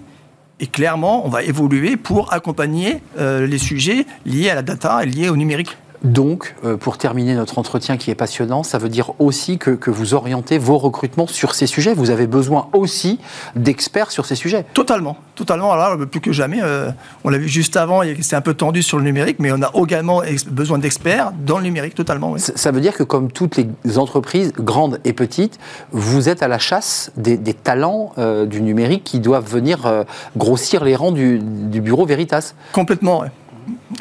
Et 0.59 0.67
clairement, 0.67 1.25
on 1.25 1.29
va 1.29 1.43
évoluer 1.43 1.95
pour 1.95 2.33
accompagner 2.33 2.97
euh, 3.17 3.47
les 3.47 3.57
sujets 3.57 4.05
liés 4.25 4.49
à 4.49 4.55
la 4.55 4.63
data 4.63 5.01
et 5.03 5.05
liés 5.05 5.29
au 5.29 5.37
numérique. 5.37 5.77
Donc, 6.03 6.55
euh, 6.63 6.77
pour 6.77 6.97
terminer 6.97 7.33
notre 7.33 7.57
entretien 7.57 7.97
qui 7.97 8.11
est 8.11 8.15
passionnant, 8.15 8.61
ça 8.63 8.77
veut 8.77 8.89
dire 8.89 9.13
aussi 9.19 9.57
que, 9.57 9.71
que 9.71 9.89
vous 9.89 10.13
orientez 10.13 10.57
vos 10.57 10.77
recrutements 10.77 11.27
sur 11.27 11.55
ces 11.55 11.65
sujets. 11.65 11.93
Vous 11.93 12.11
avez 12.11 12.27
besoin 12.27 12.67
aussi 12.73 13.19
d'experts 13.55 14.11
sur 14.11 14.25
ces 14.25 14.35
sujets. 14.35 14.65
Totalement, 14.73 15.17
totalement. 15.35 15.71
Alors 15.71 15.97
plus 16.07 16.21
que 16.21 16.31
jamais, 16.31 16.59
euh, 16.61 16.91
on 17.23 17.29
l'a 17.29 17.39
vu 17.39 17.47
juste 17.47 17.75
avant, 17.77 18.01
c'était 18.21 18.35
un 18.35 18.41
peu 18.41 18.53
tendu 18.53 18.83
sur 18.83 18.97
le 18.97 19.03
numérique, 19.03 19.37
mais 19.39 19.51
on 19.51 19.61
a 19.63 19.71
également 19.81 20.21
besoin 20.51 20.77
d'experts 20.77 21.31
dans 21.45 21.57
le 21.57 21.63
numérique, 21.63 21.95
totalement. 21.95 22.31
oui. 22.33 22.39
Ça 22.39 22.67
ça 22.67 22.71
veut 22.73 22.81
dire 22.81 22.95
que 22.97 23.03
comme 23.03 23.31
toutes 23.31 23.55
les 23.55 23.97
entreprises, 23.97 24.51
grandes 24.59 24.99
et 25.05 25.13
petites, 25.13 25.57
vous 25.93 26.27
êtes 26.27 26.43
à 26.43 26.49
la 26.49 26.59
chasse 26.59 27.11
des, 27.15 27.37
des 27.37 27.53
talents 27.53 28.11
euh, 28.17 28.45
du 28.45 28.61
numérique 28.61 29.05
qui 29.05 29.21
doivent 29.21 29.49
venir 29.49 29.85
euh, 29.85 30.03
grossir 30.35 30.83
les 30.83 30.97
rangs 30.97 31.13
du, 31.13 31.39
du 31.39 31.79
bureau 31.79 32.05
Veritas. 32.05 32.55
Complètement, 32.73 33.21
ouais. 33.21 33.29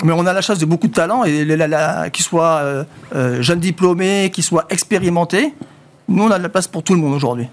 Mais 0.04 0.12
on 0.12 0.26
a 0.26 0.32
la 0.32 0.40
chance 0.40 0.58
de 0.58 0.66
beaucoup 0.66 0.88
de 0.88 0.92
talents, 0.92 1.24
et 1.24 1.46
qu'ils 2.12 2.24
soient 2.24 2.60
euh, 2.62 2.84
euh, 3.14 3.42
jeunes 3.42 3.60
diplômés, 3.60 4.30
qu'ils 4.32 4.44
soient 4.44 4.66
expérimentés. 4.70 5.54
Nous, 6.08 6.22
on 6.22 6.30
a 6.30 6.38
de 6.38 6.42
la 6.42 6.48
place 6.48 6.68
pour 6.68 6.82
tout 6.82 6.94
le 6.94 7.00
monde 7.00 7.14
aujourd'hui. 7.14 7.48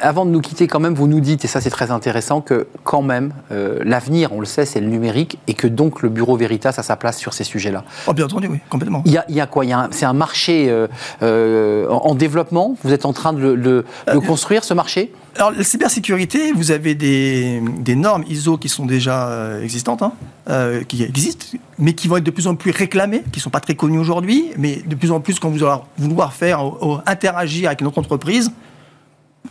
Avant 0.00 0.24
de 0.24 0.30
nous 0.30 0.40
quitter, 0.40 0.66
quand 0.66 0.80
même, 0.80 0.94
vous 0.94 1.06
nous 1.06 1.20
dites, 1.20 1.44
et 1.44 1.48
ça 1.48 1.60
c'est 1.60 1.70
très 1.70 1.90
intéressant, 1.90 2.40
que 2.40 2.66
quand 2.82 3.02
même, 3.02 3.32
euh, 3.52 3.80
l'avenir, 3.84 4.32
on 4.32 4.40
le 4.40 4.46
sait, 4.46 4.64
c'est 4.64 4.80
le 4.80 4.86
numérique, 4.86 5.38
et 5.46 5.54
que 5.54 5.66
donc 5.66 6.02
le 6.02 6.08
bureau 6.08 6.36
Veritas 6.36 6.74
a 6.78 6.82
sa 6.82 6.96
place 6.96 7.18
sur 7.18 7.34
ces 7.34 7.44
sujets-là. 7.44 7.84
Oh, 8.06 8.14
bien 8.14 8.24
entendu, 8.24 8.48
oui, 8.50 8.58
complètement. 8.70 9.02
Il 9.04 9.12
y 9.12 9.18
a, 9.18 9.24
il 9.28 9.34
y 9.34 9.40
a 9.40 9.46
quoi? 9.46 9.64
C'est 9.90 10.06
un 10.06 10.12
marché 10.14 10.70
euh, 10.70 10.86
euh, 11.22 11.88
en 11.90 12.06
en 12.06 12.14
développement? 12.14 12.76
Vous 12.84 12.92
êtes 12.92 13.04
en 13.04 13.12
train 13.12 13.32
de 13.32 13.40
le, 13.40 13.84
construire, 14.20 14.64
ce 14.64 14.72
marché? 14.72 15.12
Alors, 15.34 15.50
la 15.50 15.64
cybersécurité, 15.64 16.52
vous 16.52 16.70
avez 16.70 16.94
des, 16.94 17.60
des 17.80 17.96
normes 17.96 18.24
ISO 18.28 18.56
qui 18.56 18.68
sont 18.68 18.86
déjà 18.86 19.58
existantes, 19.60 20.02
hein, 20.02 20.12
euh, 20.48 20.84
qui 20.84 21.02
existent, 21.02 21.58
mais 21.76 21.94
qui 21.94 22.06
vont 22.06 22.18
être 22.18 22.24
de 22.24 22.30
plus 22.30 22.46
en 22.46 22.54
plus 22.54 22.70
réclamées, 22.70 23.24
qui 23.32 23.40
ne 23.40 23.42
sont 23.42 23.50
pas 23.50 23.58
très 23.58 23.74
connues 23.74 23.98
aujourd'hui, 23.98 24.52
mais 24.56 24.76
de 24.76 24.94
plus 24.94 25.10
en 25.10 25.18
plus, 25.18 25.40
quand 25.40 25.50
vous 25.50 25.64
allez 25.64 25.80
vouloir 25.98 26.34
faire, 26.34 26.64
euh, 26.64 27.02
interagir 27.04 27.66
avec 27.66 27.80
notre 27.80 27.98
entreprise, 27.98 28.52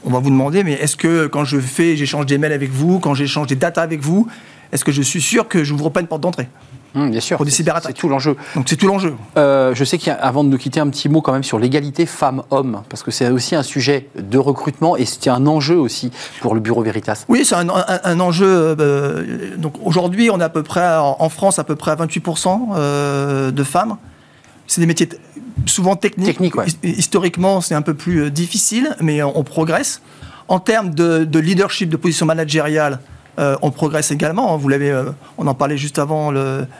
on 0.03 0.10
va 0.12 0.19
vous 0.19 0.29
demander, 0.29 0.63
mais 0.63 0.73
est-ce 0.73 0.95
que 0.97 1.27
quand 1.27 1.45
je 1.45 1.60
fais, 1.60 1.95
j'échange 1.95 2.25
des 2.25 2.38
mails 2.38 2.53
avec 2.53 2.71
vous, 2.71 2.99
quand 2.99 3.13
j'échange 3.13 3.47
des 3.47 3.55
datas 3.55 3.81
avec 3.81 4.01
vous, 4.01 4.27
est-ce 4.71 4.84
que 4.84 4.91
je 4.91 5.01
suis 5.01 5.21
sûr 5.21 5.47
que 5.47 5.63
je 5.63 5.73
n'ouvre 5.73 5.89
pas 5.89 6.01
une 6.01 6.08
porte 6.08 6.21
d'entrée 6.21 6.47
Hum, 6.97 7.12
Bien 7.12 7.19
sûr. 7.19 7.36
Pour 7.36 7.45
des 7.45 7.51
c'est- 7.51 7.58
cyberattaques. 7.58 7.91
C'est 7.93 7.99
tout 8.01 8.08
l'enjeu. 8.08 8.38
Donc 8.55 8.67
c'est 8.69 8.77
tout 8.77 8.88
l'enjeu. 8.88 9.15
Euh, 9.36 9.75
je 9.75 9.84
sais 9.84 9.97
qu'avant 9.97 10.45
de 10.45 10.49
nous 10.49 10.58
quitter, 10.58 10.79
un 10.79 10.88
petit 10.88 11.10
mot 11.10 11.19
quand 11.19 11.34
même 11.34 11.43
sur 11.43 11.60
l'égalité 11.60 12.05
femmes-hommes, 12.05 12.84
parce 12.88 13.03
que 13.03 13.12
c'est 13.12 13.29
aussi 13.31 13.53
un 13.53 13.63
sujet 13.63 14.08
de 14.17 14.38
recrutement 14.38 14.95
et 14.95 15.03
c'est 15.03 15.27
un 15.29 15.45
enjeu 15.45 15.77
aussi 15.77 16.12
pour 16.39 16.53
le 16.55 16.62
bureau 16.62 16.81
Veritas. 16.84 17.25
Oui, 17.27 17.43
c'est 17.43 17.55
un, 17.55 17.67
un- 17.67 17.99
un 18.01 18.19
enjeu. 18.21 18.47
euh, 18.79 19.58
donc 19.58 19.73
aujourd'hui, 19.84 20.29
on 20.31 20.39
est 20.39 20.43
à 20.43 20.49
peu 20.49 20.63
près 20.63 20.95
en 20.97 21.17
en 21.19 21.27
France 21.27 21.60
à 21.60 21.65
peu 21.65 21.75
près 21.75 21.91
à 21.91 21.95
28% 21.95 22.69
euh, 22.77 23.51
de 23.51 23.63
femmes. 23.65 23.97
C'est 24.67 24.82
des 24.82 24.88
métiers 24.88 25.10
souvent 25.65 25.95
techniques. 25.95 26.56
Ouais. 26.56 26.65
Historiquement, 26.84 27.62
c'est 27.62 27.75
un 27.75 27.82
peu 27.82 27.93
plus 27.93 28.23
euh, 28.23 28.30
difficile, 28.30 28.95
mais 29.01 29.21
on, 29.23 29.38
on 29.38 29.43
progresse. 29.43 30.01
En 30.47 30.60
termes 30.60 30.93
de, 30.93 31.23
de 31.23 31.39
leadership, 31.39 31.89
de 31.89 31.97
position 31.97 32.25
managériale, 32.25 32.99
euh, 33.38 33.58
on 33.62 33.71
progresse 33.71 34.12
également. 34.12 34.56
Vous 34.58 34.69
l'avez, 34.69 34.91
euh, 34.91 35.12
on 35.38 35.47
en 35.47 35.54
parlait 35.54 35.78
juste 35.78 35.99
avant 35.99 36.32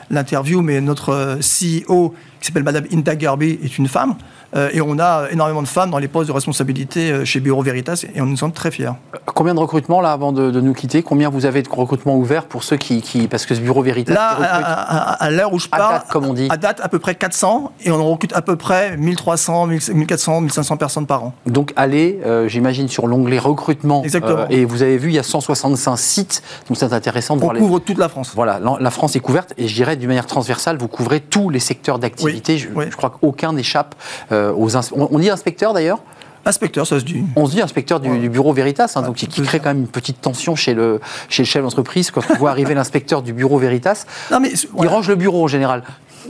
l'interview, 0.10 0.62
mais 0.62 0.80
notre 0.82 1.10
euh, 1.10 1.36
CEO, 1.40 2.14
qui 2.46 2.52
s'appelle 2.52 2.64
Madame 2.64 2.86
Inda 2.94 3.16
Garbi, 3.16 3.60
est 3.64 3.78
une 3.78 3.88
femme. 3.88 4.16
Euh, 4.56 4.70
et 4.74 4.80
on 4.82 5.00
a 5.00 5.26
énormément 5.32 5.62
de 5.64 5.68
femmes 5.68 5.90
dans 5.90 5.98
les 5.98 6.08
postes 6.08 6.28
de 6.28 6.34
responsabilité 6.34 7.12
euh, 7.12 7.26
chez 7.26 7.40
Bureau 7.40 7.62
Veritas, 7.64 8.06
et 8.14 8.22
on 8.22 8.26
nous 8.26 8.34
en 8.34 8.38
sommes 8.38 8.52
très 8.54 8.72
fiers. 8.72 8.92
Combien 9.26 9.54
de 9.56 9.60
recrutements 9.60 10.00
là 10.02 10.12
avant 10.12 10.32
de, 10.32 10.52
de 10.52 10.62
nous 10.62 10.74
quitter? 10.74 11.02
Combien 11.04 11.30
vous 11.30 11.46
avez 11.46 11.62
de 11.64 11.70
recrutements 11.70 12.16
ouverts 12.16 12.46
pour 12.46 12.64
ceux 12.64 12.78
qui, 12.78 13.02
qui- 13.02 13.28
parce 13.28 13.46
que 13.46 13.56
ce 13.56 13.60
bureau 13.60 13.82
Veritas 13.82 14.14
Là, 14.14 14.30
à, 14.30 14.34
recrute- 14.36 14.66
à- 14.66 15.12
à- 15.12 15.24
à 15.26 15.30
l'heure 15.32 15.52
où 15.54 15.60
je 15.60 15.68
À 15.72 15.78
parle, 15.78 15.94
date, 15.96 16.08
comme 16.10 16.26
on 16.26 16.34
dit. 16.34 16.48
à 16.50 16.58
date 16.58 16.80
à 16.82 16.88
peu 16.90 17.00
près 17.00 17.16
400 17.16 17.72
et 17.84 17.92
on 17.92 17.96
en 18.00 18.06
recrute 18.12 18.34
à 18.34 18.42
peu 18.42 18.56
près 18.56 18.96
1300, 18.98 19.68
1400, 19.68 20.42
1500 20.42 20.78
personnes 20.78 21.08
par 21.08 21.24
an. 21.24 21.34
Donc 21.48 21.74
allez, 21.76 22.20
euh, 22.26 22.48
j'imagine, 22.48 22.88
sur 22.88 23.08
l'onglet 23.08 23.40
recrutement. 23.40 24.02
euh, 24.02 24.04
Exactement. 24.06 24.46
et 24.50 24.64
vous 24.66 24.84
avez 24.84 24.98
vu, 24.98 25.10
il 25.10 25.16
y 25.16 25.20
a 25.20 25.24
165 25.24 25.98
sites, 25.98 26.44
donc 26.70 26.78
c'est 26.78 26.94
intéressant 26.94 27.36
de 27.36 27.40
On 27.42 27.46
voir 27.46 27.54
les- 27.56 27.60
couvre 27.60 27.80
toute 27.80 27.98
la 27.98 28.10
France. 28.10 28.32
Voilà, 28.36 28.60
la 28.60 28.78
la 28.80 28.92
France 28.92 29.16
est 29.16 29.20
couverte 29.20 29.54
et 29.58 29.68
je 29.68 29.74
dirais 29.74 29.96
d'une 29.96 30.08
manière 30.08 30.26
transversale, 30.28 30.78
vous 30.78 30.88
couvrez 30.88 31.20
tous 31.20 31.50
les 31.50 31.60
secteurs 31.60 31.98
d'activité. 32.00 32.35
Oui, 32.35 32.35
je, 32.46 32.96
crois 32.96 33.10
qu'aucun 33.10 33.54
n'échappe 33.54 33.96
euh, 34.32 34.52
aux. 34.54 34.76
On, 34.76 35.10
on 35.12 35.20
dit 35.20 35.30
inspecteur 35.30 35.74
d'ailleurs? 35.74 36.00
Inspecteur, 36.48 36.86
ça 36.86 37.00
se 37.00 37.06
dit. 37.06 37.24
On 37.36 37.48
se 37.48 37.52
dit 37.54 37.62
inspecteur 37.62 38.00
du, 38.00 38.10
Ouais. 38.10 38.20
du 38.20 38.30
bureau 38.30 38.54
Veritas, 38.54 38.92
hein, 38.96 39.02
Ouais, 39.02 39.08
donc 39.08 39.16
qui, 39.16 39.28
crée 39.28 39.60
quand 39.60 39.70
même 39.70 39.80
une 39.80 39.88
petite 39.88 40.22
tension 40.22 40.56
chez 40.56 40.76
le, 40.76 41.02
chez 41.28 41.42
le 41.42 41.48
chef 41.48 41.64
d'entreprise 41.64 42.12
quand 42.12 42.22
on 42.30 42.36
voit 42.36 42.52
arriver 42.52 42.74
l'inspecteur 42.76 43.24
du 43.24 43.34
bureau 43.34 43.58
Veritas. 43.58 44.06
Non, 44.32 44.40
mais 44.40 44.52
Il 44.80 44.88
range 44.88 45.08
le 45.08 45.16
bureau 45.16 45.44
en 45.44 45.48
général. 45.48 45.82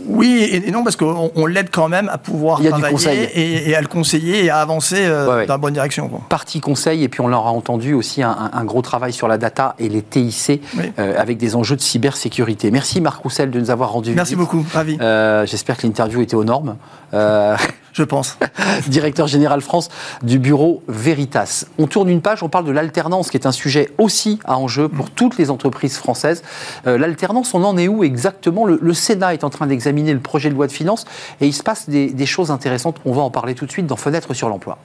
Oui 0.08 0.48
et, 0.52 0.72
non, 0.72 0.84
parce 0.84 0.96
qu'on 0.96 1.46
l'aide 1.46 1.70
quand 1.72 1.88
même 1.90 2.10
à 2.10 2.18
pouvoir 2.18 2.62
travailler. 2.62 3.30
Et, 3.34 3.70
et 3.70 3.76
à 3.76 3.82
le 3.82 3.88
conseiller 3.88 4.44
et 4.46 4.50
à 4.50 4.58
avancer 4.60 4.98
euh, 5.00 5.28
Ouais, 5.28 5.36
ouais. 5.36 5.46
dans 5.46 5.54
la 5.54 5.58
bonne 5.58 5.74
direction. 5.74 6.08
quoi. 6.10 6.22
Partie 6.30 6.60
conseil, 6.60 7.04
et 7.04 7.10
puis 7.10 7.22
on 7.22 7.28
l'aura 7.28 7.52
entendu 7.52 7.94
aussi, 7.94 8.22
un, 8.24 8.52
un 8.54 8.64
gros 8.66 8.82
travail 8.82 9.14
sur 9.14 9.28
la 9.28 9.38
data 9.38 9.76
et 9.80 9.90
les 9.90 10.02
TIC 10.02 10.62
Oui. 10.78 10.92
euh, 11.00 11.16
avec 11.18 11.38
des 11.38 11.56
enjeux 11.56 11.76
de 11.76 11.82
cybersécurité. 11.82 12.72
Merci 12.72 13.02
Marc 13.02 13.22
Roussel 13.24 13.52
de 13.52 13.60
nous 13.60 13.72
avoir 13.72 13.92
rendu 13.92 14.14
Merci 14.14 14.36
visite. 14.36 14.40
beaucoup, 14.52 14.66
ravi, 14.74 14.98
Euh, 15.02 15.46
J'espère 15.46 15.78
que 15.78 15.88
l'interview 15.88 16.22
était 16.22 16.36
aux 16.36 16.44
normes. 16.44 16.76
Je 17.96 18.04
pense. 18.04 18.38
directeur 18.88 19.28
général 19.28 19.62
France 19.62 19.90
du 20.22 20.38
bureau 20.38 20.84
Veritas. 20.90 21.66
On 21.78 21.88
tourne 21.88 22.10
une 22.10 22.22
page, 22.22 22.44
on 22.44 22.50
parle 22.50 22.66
de 22.66 22.72
l'alternance, 22.72 23.30
qui 23.30 23.38
est 23.38 23.48
un 23.48 23.54
sujet 23.54 23.90
aussi 23.98 24.40
à 24.44 24.58
enjeu 24.58 24.90
pour 24.90 25.10
toutes 25.10 25.38
les 25.38 25.50
entreprises 25.50 25.96
françaises. 25.96 26.44
Euh, 26.88 26.98
l'alternance, 26.98 27.54
on 27.54 27.64
en 27.64 27.78
est 27.78 27.88
où 27.88 28.04
exactement? 28.04 28.66
Le, 28.66 28.78
le 28.82 28.94
Sénat 28.94 29.34
est 29.34 29.46
en 29.46 29.50
train 29.50 29.66
d'examiner 29.66 30.14
le 30.14 30.20
projet 30.20 30.50
de 30.50 30.56
loi 30.56 30.68
de 30.68 30.74
finances 30.74 31.06
et 31.40 31.48
il 31.48 31.54
se 31.54 31.64
passe 31.64 31.90
des, 31.90 32.10
des 32.10 32.26
choses 32.26 32.52
intéressantes. 32.52 32.98
On 33.06 33.14
va 33.14 33.22
en 33.22 33.32
parler 33.32 33.56
tout 33.56 33.66
de 33.66 33.72
suite 33.72 33.88
dans 33.88 33.96
Fenêtre 33.96 34.34
sur 34.34 34.50
l'emploi. 34.50 34.78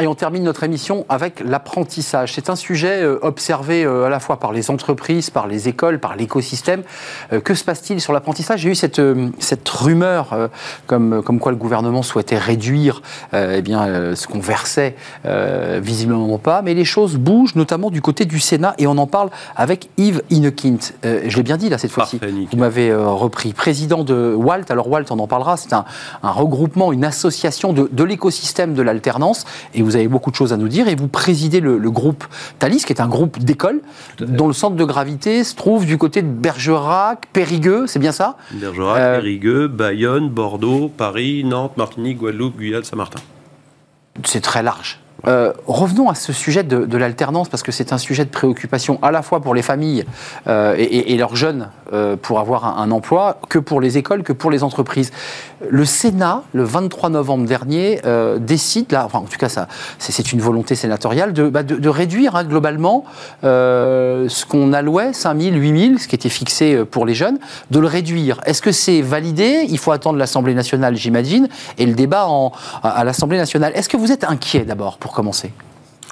Et 0.00 0.08
on 0.08 0.16
termine 0.16 0.42
notre 0.42 0.64
émission 0.64 1.06
avec 1.08 1.38
l'apprentissage. 1.38 2.32
C'est 2.32 2.50
un 2.50 2.56
sujet 2.56 3.00
euh, 3.02 3.20
observé 3.22 3.84
euh, 3.84 4.06
à 4.06 4.08
la 4.08 4.18
fois 4.18 4.40
par 4.40 4.52
les 4.52 4.68
entreprises, 4.68 5.30
par 5.30 5.46
les 5.46 5.68
écoles, 5.68 6.00
par 6.00 6.16
l'écosystème. 6.16 6.82
Euh, 7.32 7.40
que 7.40 7.54
se 7.54 7.62
passe-t-il 7.62 8.00
sur 8.00 8.12
l'apprentissage? 8.12 8.62
J'ai 8.62 8.70
eu 8.70 8.74
cette, 8.74 9.00
cette 9.38 9.68
rumeur 9.68 10.50
comme, 10.86 11.22
comme 11.22 11.38
quoi 11.38 11.52
le 11.52 11.58
gouvernement 11.58 12.02
souhaitait 12.02 12.38
réduire 12.38 13.02
eh 13.32 13.62
bien, 13.62 14.14
ce 14.14 14.26
qu'on 14.26 14.40
versait, 14.40 14.96
visiblement 15.80 16.38
pas. 16.38 16.62
Mais 16.62 16.74
les 16.74 16.84
choses 16.84 17.16
bougent, 17.16 17.54
notamment 17.54 17.90
du 17.90 18.00
côté 18.00 18.24
du 18.24 18.40
Sénat, 18.40 18.74
et 18.78 18.86
on 18.86 18.98
en 18.98 19.06
parle 19.06 19.30
avec 19.56 19.90
Yves 19.96 20.22
Inekint. 20.30 20.78
Euh, 21.04 21.22
je 21.26 21.36
l'ai 21.36 21.42
bien 21.42 21.56
dit 21.56 21.68
là 21.68 21.78
cette 21.78 21.90
fois-ci. 21.92 22.18
Vous 22.50 22.58
m'avez 22.58 22.94
repris. 22.94 23.52
Président 23.52 24.02
de 24.02 24.34
WALT. 24.34 24.70
Alors 24.70 24.88
WALT, 24.88 25.06
on 25.10 25.18
en 25.18 25.26
parlera. 25.26 25.56
C'est 25.56 25.72
un, 25.72 25.84
un 26.22 26.30
regroupement, 26.30 26.92
une 26.92 27.04
association 27.04 27.72
de, 27.72 27.88
de 27.90 28.04
l'écosystème 28.04 28.74
de 28.74 28.82
l'alternance. 28.82 29.44
Et 29.74 29.82
vous 29.82 29.93
avez 29.96 30.08
beaucoup 30.08 30.30
de 30.30 30.36
choses 30.36 30.52
à 30.52 30.56
nous 30.56 30.68
dire. 30.68 30.88
Et 30.88 30.94
vous 30.94 31.08
présidez 31.08 31.60
le, 31.60 31.78
le 31.78 31.90
groupe 31.90 32.24
Thalys, 32.58 32.84
qui 32.84 32.92
est 32.92 33.00
un 33.00 33.08
groupe 33.08 33.38
d'écoles, 33.38 33.80
dont 34.20 34.46
le 34.46 34.52
centre 34.52 34.76
de 34.76 34.84
gravité 34.84 35.44
se 35.44 35.54
trouve 35.54 35.86
du 35.86 35.98
côté 35.98 36.22
de 36.22 36.28
Bergerac, 36.28 37.26
Périgueux. 37.32 37.86
C'est 37.86 37.98
bien 37.98 38.12
ça? 38.12 38.36
Bergerac, 38.52 38.98
Euh, 39.00 39.16
Périgueux, 39.20 39.68
Bayonne, 39.68 40.28
Bordeaux, 40.28 40.88
Paris, 40.88 41.44
Nantes, 41.44 41.76
Martinique, 41.76 42.18
Guadeloupe, 42.18 42.56
Guyane, 42.56 42.84
Saint-Martin. 42.84 43.20
C'est 44.24 44.40
très 44.40 44.62
large. 44.62 45.00
Euh, 45.26 45.52
revenons 45.66 46.08
à 46.08 46.14
ce 46.14 46.32
sujet 46.32 46.62
de, 46.62 46.96
l'alternance, 46.96 47.48
parce 47.48 47.62
que 47.62 47.72
c'est 47.72 47.92
un 47.92 47.98
sujet 47.98 48.24
de 48.24 48.30
préoccupation 48.30 48.98
à 49.02 49.10
la 49.10 49.22
fois 49.22 49.40
pour 49.40 49.54
les 49.54 49.62
familles 49.62 50.04
euh, 50.46 50.74
et, 50.78 51.16
leurs 51.16 51.36
jeunes 51.36 51.68
euh, 51.92 52.16
pour 52.20 52.40
avoir 52.40 52.78
un, 52.78 52.90
emploi, 52.90 53.38
que 53.48 53.58
pour 53.58 53.80
les 53.80 53.98
écoles, 53.98 54.22
que 54.22 54.32
pour 54.32 54.50
les 54.50 54.62
entreprises. 54.62 55.12
Le 55.68 55.84
Sénat, 55.84 56.42
le 56.52 56.64
23 56.64 57.10
novembre 57.10 57.46
dernier, 57.46 58.00
décide, 58.38 58.92
là, 58.92 59.04
enfin 59.06 59.18
en 59.18 59.24
tout 59.24 59.38
cas 59.38 59.48
c'est, 59.98 60.32
une 60.32 60.40
volonté 60.40 60.74
sénatoriale, 60.74 61.32
de, 61.32 61.48
bah, 61.48 61.62
réduire 61.84 62.36
hein, 62.36 62.44
globalement 62.44 63.04
ce 63.42 64.46
qu'on 64.46 64.72
allouait, 64.72 65.12
5 65.12 65.40
000, 65.40 65.56
8 65.56 65.86
000, 65.86 65.98
ce 65.98 66.08
qui 66.08 66.14
était 66.14 66.28
fixé 66.28 66.84
pour 66.84 67.06
les 67.06 67.14
jeunes, 67.14 67.38
de 67.70 67.78
le 67.78 67.86
réduire. 67.86 68.40
Est-ce 68.44 68.62
que 68.62 68.72
c'est 68.72 69.00
validé? 69.00 69.66
Il 69.68 69.78
faut 69.78 69.92
attendre 69.92 70.18
l'Assemblée 70.18 70.54
nationale, 70.54 70.96
j'imagine, 70.96 71.48
et 71.78 71.86
le 71.86 71.94
débat 71.94 72.28
à, 72.82 73.04
l'Assemblée 73.04 73.38
nationale. 73.38 73.72
Est-ce 73.74 73.88
que 73.88 73.96
vous 73.96 74.12
êtes 74.12 74.24
inquiet 74.24 74.64
d'abord, 74.64 74.98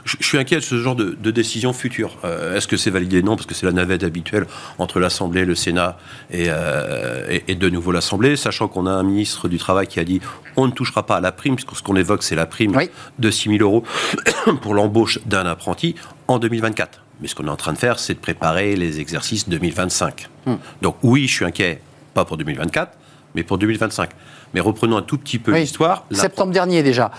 Je, 0.05 0.17
suis 0.21 0.37
inquiet 0.37 0.57
de 0.57 0.61
ce 0.63 0.77
genre 0.83 0.97
de, 0.97 1.17
de 1.21 1.31
décision 1.31 1.73
future. 1.73 2.19
Euh, 2.25 2.57
Est-ce 2.57 2.67
que 2.67 2.77
c'est 2.77 2.91
validé 2.91 3.23
Non, 3.23 3.37
parce 3.37 3.47
que 3.47 3.55
c'est 3.55 3.67
la 3.67 3.73
navette 3.73 4.03
habituelle 4.03 4.47
entre 4.79 4.99
l'Assemblée, 4.99 5.45
le 5.45 5.55
Sénat 5.55 5.97
et, 6.31 6.47
euh, 6.49 7.25
et- 7.31 7.45
et 7.49 7.55
de 7.55 7.69
nouveau 7.71 7.93
l'Assemblée, 7.93 8.35
sachant 8.37 8.67
qu'on 8.67 8.87
a 8.87 8.91
un 8.91 9.05
ministre 9.05 9.47
du 9.49 9.59
Travail 9.59 9.87
qui 9.87 10.01
a 10.01 10.05
dit 10.05 10.21
on 10.57 10.67
ne 10.67 10.73
touchera 10.73 11.07
pas 11.07 11.17
à 11.17 11.21
la 11.21 11.31
prime, 11.31 11.55
puisque 11.55 11.77
ce 11.77 11.83
qu'on 11.85 11.95
évoque, 11.95 12.25
c'est 12.25 12.35
la 12.35 12.47
prime 12.47 12.75
Oui. 12.77 12.91
de 13.21 13.31
6 13.31 13.51
000 13.59 13.63
euros 13.63 13.85
pour 14.63 14.75
l'embauche 14.75 15.21
d'un 15.27 15.47
apprenti 15.47 15.95
en 16.27 16.41
2024. 16.41 17.01
Mais 17.21 17.29
ce 17.29 17.37
qu'on 17.37 17.47
est 17.47 17.51
en 17.51 17.57
train 17.57 17.73
de 17.73 17.79
faire, 17.79 18.01
c'est 18.01 18.15
de 18.15 18.19
préparer 18.19 18.75
les 18.75 18.99
exercices 18.99 19.49
2025. 19.49 20.29
Hmm. 20.47 20.55
Donc 20.81 20.97
oui, 21.05 21.29
je 21.29 21.33
suis 21.35 21.45
inquiet, 21.45 21.81
pas 22.15 22.25
pour 22.25 22.37
2024, 22.39 22.99
mais 23.37 23.45
pour 23.45 23.57
2025. 23.59 24.11
Mais 24.55 24.61
reprenons 24.61 24.97
un 24.97 25.03
tout 25.03 25.17
petit 25.19 25.39
peu 25.39 25.53
Oui. 25.53 25.61
l'histoire. 25.61 26.07
Septembre 26.11 26.53
dernier 26.53 26.83
déjà. 26.83 27.13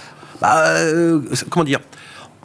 Bah, 0.43 0.65
euh, 0.67 1.21
comment 1.49 1.63
dire? 1.63 1.79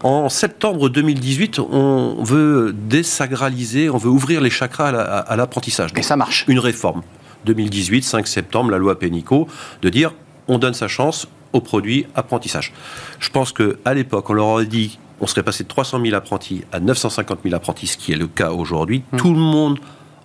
En 0.04 0.28
septembre 0.28 0.88
2018, 0.88 1.58
on 1.58 2.22
veut 2.22 2.72
désacraliser, 2.72 3.90
on 3.90 3.96
veut 3.98 4.08
ouvrir 4.10 4.40
les 4.40 4.50
chakras 4.50 4.88
à 4.88 4.92
la- 4.92 5.02
à 5.18 5.36
l'apprentissage. 5.36 5.90
Et 5.96 6.02
ça 6.02 6.14
marche. 6.16 6.44
Une 6.46 6.60
réforme. 6.60 7.02
2018, 7.44 8.02
5 8.04 8.28
septembre, 8.28 8.70
la 8.70 8.78
loi 8.78 8.98
Pénicaud, 8.98 9.48
de 9.82 9.88
dire 9.88 10.14
on 10.46 10.58
donne 10.58 10.74
sa 10.74 10.86
chance 10.86 11.26
au 11.52 11.60
produit 11.60 12.06
apprentissage. 12.14 12.72
Je 13.18 13.30
pense 13.30 13.52
qu'à 13.52 13.92
l'époque, 13.94 14.30
on 14.30 14.34
leur 14.34 14.46
aurait 14.46 14.66
dit 14.66 14.98
on 15.20 15.26
serait 15.26 15.42
passé 15.42 15.64
de 15.64 15.68
300 15.68 16.00
000 16.00 16.14
apprentis 16.14 16.62
à 16.70 16.78
950 16.78 17.40
000 17.42 17.54
apprentis, 17.56 17.88
ce 17.88 17.96
qui 17.96 18.12
est 18.12 18.16
le 18.16 18.28
cas 18.28 18.52
aujourd'hui. 18.52 19.02
Tout 19.16 19.32
le 19.32 19.40
monde 19.40 19.80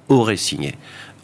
aurait 0.08 0.38
signé. 0.38 0.76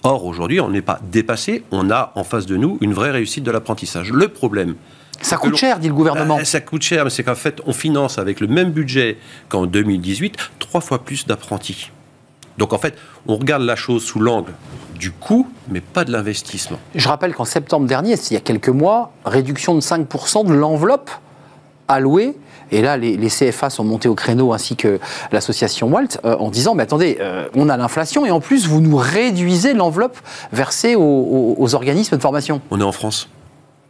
Or, 0.01 0.25
aujourd'hui, 0.25 0.59
on 0.59 0.69
n'est 0.69 0.81
pas 0.81 0.99
dépassé, 1.11 1.63
on 1.69 1.91
a 1.91 2.11
en 2.15 2.23
face 2.23 2.47
de 2.47 2.57
nous 2.57 2.79
une 2.81 2.93
vraie 2.93 3.11
réussite 3.11 3.43
de 3.43 3.51
l'apprentissage. 3.51 4.11
Le 4.11 4.27
problème, 4.29 4.73
Ça 5.21 5.37
coûte 5.37 5.55
cher, 5.57 5.79
dit 5.79 5.87
le 5.87 5.93
gouvernement. 5.93 6.37
bah, 6.37 6.45
ça 6.45 6.61
coûte 6.61 6.81
cher, 6.81 7.03
mais 7.03 7.09
c'est 7.09 7.23
qu'en 7.23 7.35
fait, 7.35 7.61
on 7.65 7.73
finance 7.73 8.17
avec 8.17 8.39
le 8.39 8.47
même 8.47 8.71
budget 8.71 9.17
qu'en 9.49 9.65
2018 9.65 10.35
trois 10.59 10.81
fois 10.81 11.03
plus 11.03 11.25
d'apprentis. 11.27 11.91
Donc 12.57 12.73
en 12.73 12.77
fait, 12.77 12.95
on 13.27 13.37
regarde 13.37 13.63
la 13.63 13.75
chose 13.75 14.03
sous 14.03 14.19
l'angle 14.19 14.51
du 14.97 15.11
coût, 15.11 15.47
mais 15.69 15.79
pas 15.81 16.03
de 16.03 16.11
l'investissement. 16.11 16.77
Je 16.93 17.07
rappelle 17.07 17.33
qu'en 17.33 17.45
septembre 17.45 17.87
dernier, 17.87 18.15
il 18.29 18.33
y 18.33 18.37
a 18.37 18.41
quelques 18.41 18.67
mois, 18.69 19.11
réduction 19.23 19.73
de 19.75 19.79
5% 19.79 20.45
de 20.45 20.53
l'enveloppe 20.53 21.09
allouée. 21.87 22.35
Et 22.71 22.81
là, 22.81 22.97
les, 22.97 23.17
les 23.17 23.29
CFA 23.29 23.69
sont 23.71 23.83
montés 23.83 24.07
au 24.09 24.13
créneau 24.13 24.53
ainsi 24.53 24.75
que 24.75 24.99
l'association 25.31 25.87
Walt 25.89 26.19
euh, 26.23 26.35
en 26.37 26.49
disant 26.51 26.75
Mais 26.75 26.83
attendez, 26.83 27.17
euh, 27.19 27.47
on 27.55 27.67
a 27.69 27.77
l'inflation 27.77 28.25
et 28.25 28.31
en 28.31 28.41
plus, 28.41 28.67
vous 28.67 28.79
nous 28.81 28.95
réduisez 28.97 29.73
l'enveloppe 29.73 30.17
versée 30.51 30.95
aux, 30.95 31.01
aux- 31.01 31.55
aux 31.57 31.75
organismes 31.75 32.17
de 32.17 32.21
formation. 32.21 32.61
On 32.69 32.79
est 32.79 32.83
en 32.83 32.91
France. 32.91 33.27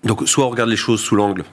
Donc 0.03 0.27
soit 0.27 0.45
on 0.45 0.49
regarde 0.49 0.69
les 0.69 0.77
choses 0.77 1.01
sous 1.01 1.15
l'angle 1.15 1.43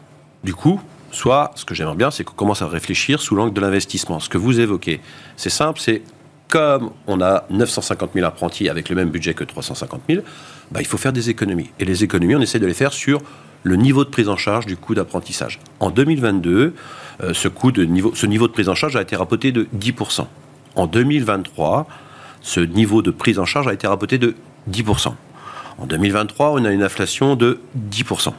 du 0.44 0.54
coût, 0.54 0.80
soit 1.10 1.50
ce 1.54 1.64
que 1.64 1.74
j'aimerais 1.74 1.96
bien, 1.96 2.10
c'est 2.10 2.24
qu'on 2.24 2.34
commence 2.34 2.62
à 2.62 2.68
réfléchir 2.68 3.20
sous 3.20 3.34
l'angle 3.34 3.52
de 3.52 3.60
l'investissement. 3.60 4.20
Ce 4.20 4.28
que 4.28 4.38
vous 4.38 4.60
évoquez, 4.60 5.00
c'est 5.36 5.50
simple, 5.50 5.80
c'est 5.80 6.02
comme 6.48 6.90
on 7.06 7.20
a 7.20 7.44
950 7.50 8.10
000 8.14 8.26
apprentis 8.26 8.68
avec 8.68 8.88
le 8.88 8.96
même 8.96 9.10
budget 9.10 9.34
que 9.34 9.44
350 9.44 10.02
000, 10.08 10.22
bah, 10.70 10.80
il 10.80 10.86
faut 10.86 10.98
faire 10.98 11.12
des 11.12 11.28
économies. 11.30 11.70
Et 11.80 11.84
les 11.84 12.04
économies, 12.04 12.36
on 12.36 12.40
essaie 12.40 12.60
de 12.60 12.66
les 12.66 12.74
faire 12.74 12.92
sur 12.92 13.20
le 13.64 13.76
niveau 13.76 14.04
de 14.04 14.10
prise 14.10 14.28
en 14.28 14.36
charge 14.36 14.66
du 14.66 14.76
coût 14.76 14.94
d'apprentissage. 14.94 15.58
En 15.80 15.90
2022, 15.90 16.74
euh, 17.22 17.34
ce, 17.34 17.48
coût 17.48 17.72
niveau, 17.72 18.12
ce 18.14 18.26
niveau 18.26 18.46
de 18.46 18.52
prise 18.52 18.68
en 18.68 18.76
charge 18.76 18.94
a 18.94 19.02
été 19.02 19.16
rapoté 19.16 19.50
de 19.50 19.66
10%. 19.76 20.26
En 20.76 20.86
2023, 20.86 21.88
ce 22.42 22.60
niveau 22.60 23.02
de 23.02 23.10
prise 23.10 23.40
en 23.40 23.44
charge 23.44 23.66
a 23.66 23.72
été 23.72 23.88
rapoté 23.88 24.18
de 24.18 24.36
10%. 24.70 25.14
En 25.78 25.86
2023, 25.86 26.52
on 26.52 26.64
a 26.64 26.70
une 26.70 26.82
inflation 26.82 27.36
de 27.36 27.60
10%. 27.90 28.32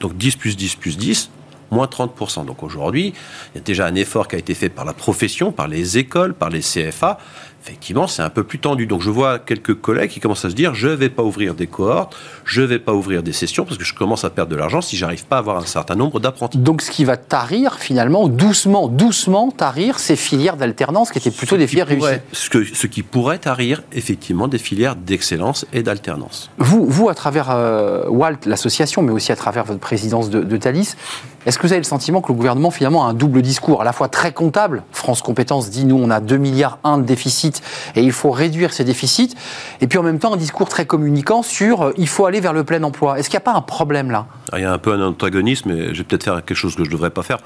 Donc 0.00 0.16
10 0.16 0.36
plus 0.36 0.56
10 0.56 0.76
plus 0.76 0.96
10, 0.96 1.30
moins 1.70 1.86
30%. 1.86 2.46
Donc 2.46 2.62
aujourd'hui, 2.62 3.12
il 3.54 3.58
y 3.58 3.60
a 3.60 3.62
déjà 3.62 3.86
un 3.86 3.94
effort 3.94 4.28
qui 4.28 4.36
a 4.36 4.38
été 4.38 4.54
fait 4.54 4.68
par 4.68 4.84
la 4.84 4.94
profession, 4.94 5.52
par 5.52 5.68
les 5.68 5.98
écoles, 5.98 6.34
par 6.34 6.50
les 6.50 6.60
CFA. 6.60 7.18
Effectivement, 7.64 8.06
c'est 8.06 8.22
un 8.22 8.30
peu 8.30 8.44
plus 8.44 8.58
tendu. 8.58 8.86
Donc 8.86 9.02
je 9.02 9.10
vois 9.10 9.38
quelques 9.38 9.74
collègues 9.74 10.10
qui 10.10 10.20
commencent 10.20 10.44
à 10.44 10.50
se 10.50 10.54
dire, 10.54 10.74
je 10.74 10.88
ne 10.88 10.94
vais 10.94 11.08
pas 11.10 11.22
ouvrir 11.22 11.54
des 11.54 11.66
cohortes, 11.66 12.16
je 12.44 12.62
ne 12.62 12.66
vais 12.66 12.78
pas 12.78 12.92
ouvrir 12.94 13.22
des 13.22 13.32
sessions, 13.32 13.64
parce 13.64 13.76
que 13.76 13.84
je 13.84 13.94
commence 13.94 14.24
à 14.24 14.30
perdre 14.30 14.50
de 14.50 14.56
l'argent 14.56 14.80
si 14.80 14.96
j'arrive 14.96 15.26
pas 15.26 15.36
à 15.36 15.38
avoir 15.40 15.58
un 15.58 15.66
certain 15.66 15.94
nombre 15.96 16.18
d'apprentis. 16.20 16.56
Donc, 16.58 16.80
ce 16.82 16.90
qui 16.90 17.04
va 17.04 17.16
tarir, 17.16 17.74
finalement, 17.74 18.28
doucement, 18.28 18.88
doucement 18.88 19.50
tarir 19.50 19.98
ces 19.98 20.16
filières 20.16 20.56
d'alternance 20.56 21.10
qui 21.10 21.18
étaient 21.18 21.30
plutôt 21.30 21.56
des 21.56 21.66
Ce 21.66 21.70
filières 21.70 21.88
réussies. 21.88 22.20
Ce, 22.32 22.48
que- 22.48 22.64
ce 22.64 22.86
qui 22.86 23.02
pourrait 23.02 23.38
tarir 23.38 23.82
effectivement 23.92 24.48
des 24.48 24.58
filières 24.58 24.96
d'excellence 24.96 25.66
et 25.72 25.82
d'alternance. 25.82 26.50
Vous, 26.58 26.86
vous, 26.86 27.08
à 27.08 27.14
travers 27.14 27.50
euh, 27.50 28.04
Walt, 28.08 28.38
l'association, 28.46 29.02
mais 29.02 29.12
aussi 29.12 29.32
à 29.32 29.36
travers 29.36 29.64
votre 29.64 29.80
présidence 29.80 30.30
de, 30.30 30.42
de 30.42 30.56
Thalys, 30.56 30.94
est-ce 31.48 31.58
que 31.58 31.66
vous 31.66 31.72
avez 31.72 31.80
le 31.80 31.84
sentiment 31.84 32.20
que 32.20 32.28
le 32.28 32.34
gouvernement, 32.34 32.70
finalement, 32.70 33.06
a 33.06 33.08
un 33.08 33.14
double 33.14 33.40
discours, 33.40 33.80
à 33.80 33.84
la 33.84 33.94
fois 33.94 34.08
très 34.08 34.32
comptable 34.32 34.82
France 34.92 35.22
Compétences 35.22 35.70
dit, 35.70 35.86
nous, 35.86 35.96
on 35.96 36.10
a 36.10 36.20
2 36.20 36.36
milliards 36.36 36.78
1 36.84 36.98
de 36.98 37.04
déficit 37.04 37.62
et 37.96 38.02
il 38.02 38.12
faut 38.12 38.30
réduire 38.30 38.74
ces 38.74 38.84
déficits, 38.84 39.34
et 39.80 39.86
puis 39.86 39.98
en 39.98 40.02
même 40.02 40.18
temps, 40.18 40.34
un 40.34 40.36
discours 40.36 40.68
très 40.68 40.84
communicant 40.84 41.42
sur 41.42 41.86
euh, 41.86 41.92
il 41.96 42.06
faut 42.06 42.26
aller 42.26 42.40
vers 42.40 42.52
le 42.52 42.64
plein 42.64 42.82
emploi. 42.82 43.18
Est-ce 43.18 43.30
qu'il 43.30 43.38
n'y 43.38 43.42
a 43.42 43.46
pas 43.50 43.54
un 43.54 43.62
problème 43.62 44.10
là? 44.10 44.26
Alors, 44.52 44.58
Il 44.58 44.62
y 44.62 44.66
a 44.66 44.72
un 44.72 44.78
peu 44.78 44.92
un 44.92 45.00
antagonisme, 45.00 45.70
et 45.70 45.94
je 45.94 45.98
vais 45.98 46.04
peut-être 46.04 46.24
faire 46.24 46.34
quelque 46.44 46.54
chose 46.54 46.76
que 46.76 46.84
je 46.84 46.90
ne 46.90 46.92
devrais 46.92 47.10
pas 47.10 47.22
faire. 47.22 47.38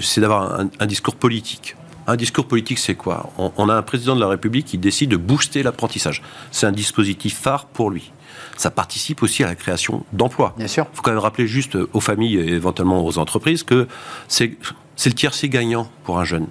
C'est 0.00 0.20
d'avoir 0.20 0.58
un, 0.80 0.86
discours 0.86 1.14
politique. 1.14 1.76
Un 2.08 2.16
discours 2.16 2.48
politique, 2.48 2.80
c'est 2.80 2.96
quoi? 2.96 3.30
On 3.38 3.68
a 3.68 3.74
un 3.74 3.82
président 3.82 4.16
de 4.16 4.20
la 4.20 4.28
République 4.28 4.66
qui 4.66 4.78
décide 4.78 5.10
de 5.10 5.16
booster 5.16 5.62
l'apprentissage. 5.62 6.20
C'est 6.50 6.66
un 6.66 6.72
dispositif 6.72 7.38
phare 7.38 7.66
pour 7.66 7.90
lui. 7.90 8.10
Ça 8.56 8.70
participe 8.70 9.22
aussi 9.22 9.44
à 9.44 9.46
la 9.46 9.54
création 9.54 10.04
d'emplois. 10.12 10.54
Bien 10.56 10.68
sûr. 10.68 10.86
Il 10.92 10.96
faut 10.96 11.02
quand 11.02 11.10
même 11.10 11.20
rappeler 11.20 11.46
juste 11.46 11.76
aux 11.92 12.00
familles 12.00 12.36
et 12.36 12.48
éventuellement 12.48 13.04
aux 13.04 13.18
entreprises 13.18 13.62
que 13.62 13.86
c'est 14.28 14.56
le 15.04 15.12
tiercé 15.12 15.48
gagnant 15.48 15.88
pour 16.04 16.18
un 16.18 16.24
jeune. 16.24 16.46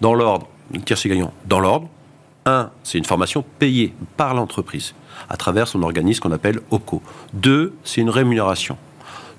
Dans 0.00 0.14
l'ordre, 0.14 0.46
le 0.72 0.80
tiercé 0.80 1.08
gagnant. 1.08 1.32
Dans 1.46 1.60
l'ordre, 1.60 1.88
un, 2.46 2.70
c'est 2.82 2.98
une 2.98 3.04
formation 3.04 3.44
payée 3.58 3.94
par 4.16 4.34
l'entreprise 4.34 4.94
à 5.28 5.36
travers 5.36 5.68
son 5.68 5.82
organisme 5.82 6.20
qu'on 6.20 6.32
appelle 6.32 6.60
OCO. 6.70 7.02
Deux, 7.32 7.74
c'est 7.84 8.00
une 8.00 8.10
rémunération. 8.10 8.76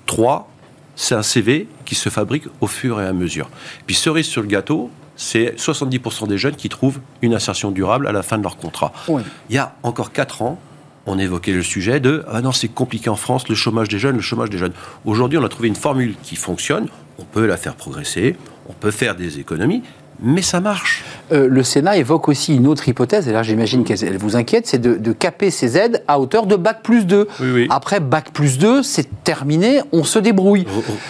Trois, 0.06 0.48
c'est 0.96 1.14
un 1.14 1.22
CV 1.22 1.66
qui 1.84 1.94
se 1.94 2.08
fabrique 2.08 2.44
au 2.60 2.66
fur 2.66 3.00
et 3.00 3.06
à 3.06 3.12
mesure. 3.12 3.48
Puis 3.86 3.94
cerise 3.94 4.26
sur 4.26 4.42
le 4.42 4.48
gâteau, 4.48 4.90
c'est 5.16 5.54
70% 5.58 6.28
des 6.28 6.38
jeunes 6.38 6.56
qui 6.56 6.68
trouvent 6.68 7.00
une 7.22 7.34
insertion 7.34 7.70
durable 7.70 8.06
à 8.06 8.12
la 8.12 8.22
fin 8.22 8.38
de 8.38 8.42
leur 8.42 8.56
contrat. 8.56 8.92
Oui. 9.08 9.22
Il 9.48 9.56
y 9.56 9.58
a 9.58 9.74
encore 9.82 10.12
4 10.12 10.42
ans, 10.42 10.58
on 11.06 11.18
évoquait 11.18 11.52
le 11.52 11.62
sujet 11.62 12.00
de 12.00 12.24
ah 12.28 12.42
non 12.42 12.52
c'est 12.52 12.68
compliqué 12.68 13.10
en 13.10 13.16
France 13.16 13.48
le 13.48 13.54
chômage 13.54 13.88
des 13.88 13.98
jeunes 13.98 14.16
le 14.16 14.22
chômage 14.22 14.50
des 14.50 14.58
jeunes. 14.58 14.74
Aujourd'hui 15.04 15.38
on 15.38 15.44
a 15.44 15.48
trouvé 15.48 15.68
une 15.68 15.76
formule 15.76 16.14
qui 16.22 16.36
fonctionne. 16.36 16.88
On 17.18 17.24
peut 17.24 17.46
la 17.46 17.56
faire 17.56 17.74
progresser 17.74 18.36
on 18.68 18.72
peut 18.72 18.90
faire 18.90 19.14
des 19.14 19.38
économies 19.38 19.82
mais 20.22 20.42
ça 20.42 20.60
marche 20.60 21.04
Euh, 21.32 21.46
le 21.48 21.62
Sénat 21.62 21.96
évoque 21.96 22.28
aussi 22.28 22.56
une 22.56 22.66
autre 22.66 22.88
hypothèse, 22.88 23.28
et 23.28 23.32
là 23.32 23.42
j'imagine 23.42 23.84
qu'elle 23.84 24.02
elle 24.04 24.18
vous 24.18 24.36
inquiète, 24.36 24.66
c'est 24.66 24.78
de, 24.78 24.94
de 24.96 25.12
caper 25.12 25.50
ces 25.50 25.76
aides 25.76 26.02
à 26.08 26.18
hauteur 26.18 26.46
de 26.46 26.56
Bac 26.56 26.82
plus 26.82 27.06
2. 27.06 27.28
Oui, 27.40 27.46
oui. 27.52 27.66
Après 27.70 28.00
Bac 28.00 28.30
plus 28.32 28.58
2, 28.58 28.82
c'est 28.82 29.08
terminé, 29.24 29.80
on 29.92 30.04
se 30.04 30.18
débrouille. 30.18 30.62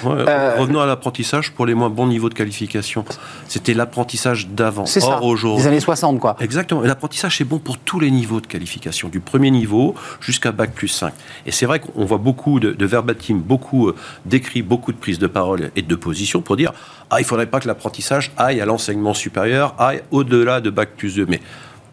Re- 0.05 0.07
re- 0.09 0.17
ouais, 0.17 0.25
Euh, 0.29 0.55
revenons 0.59 0.81
à 0.81 0.87
l'apprentissage 0.87 1.53
pour 1.53 1.67
les 1.67 1.75
moins 1.75 1.91
bons 1.91 2.07
niveaux 2.07 2.29
de 2.29 2.35
qualification 2.35 3.05
c'était 3.49 3.75
l'apprentissage 3.75 4.49
d'avant 4.49 4.87
C'est 4.87 5.01
ça, 5.01 5.19
des 5.57 5.67
années 5.67 5.81
60 5.81 6.21
quoi. 6.21 6.37
Exactement. 6.41 6.85
Et 6.85 6.87
l'apprentissage, 6.89 7.39
c'est 7.39 7.45
bon 7.45 7.59
pour 7.59 7.79
tous 7.79 7.99
les 8.01 8.11
niveaux 8.11 8.41
de 8.41 8.47
qualification, 8.47 9.09
du 9.09 9.21
premier 9.21 9.51
niveau 9.51 9.95
jusqu'à 10.21 10.53
Bac 10.53 10.73
plus 10.73 10.89
5. 10.89 11.13
Et 11.47 11.53
c'est 11.53 11.67
vrai 11.67 11.81
qu'on 11.81 12.05
voit 12.05 12.19
beaucoup 12.19 12.61
de, 12.61 12.73
de 12.73 12.87
verbatim, 12.87 13.37
beaucoup 13.45 13.89
euh, 13.89 13.97
d'écrits, 14.27 14.63
beaucoup 14.63 14.93
de 14.93 14.99
prises 14.99 15.19
de 15.19 15.27
parole 15.27 15.71
et 15.77 15.83
de 15.83 15.95
position 15.95 16.43
pour 16.43 16.57
dire 16.57 16.73
Ah, 17.11 17.17
il 17.19 17.23
ne 17.23 17.27
faudrait 17.27 17.47
pas 17.47 17.61
que 17.61 17.67
l'apprentissage 17.67 18.31
aille 18.37 18.61
à 18.61 18.67
l'enseignement 18.67 19.15
supérieur, 19.15 19.75
aille 19.79 20.03
au-delà 20.11 20.61
de 20.61 20.71
Bac 20.71 20.91
plus 20.97 21.17
2. 21.17 21.27
Mais 21.27 21.41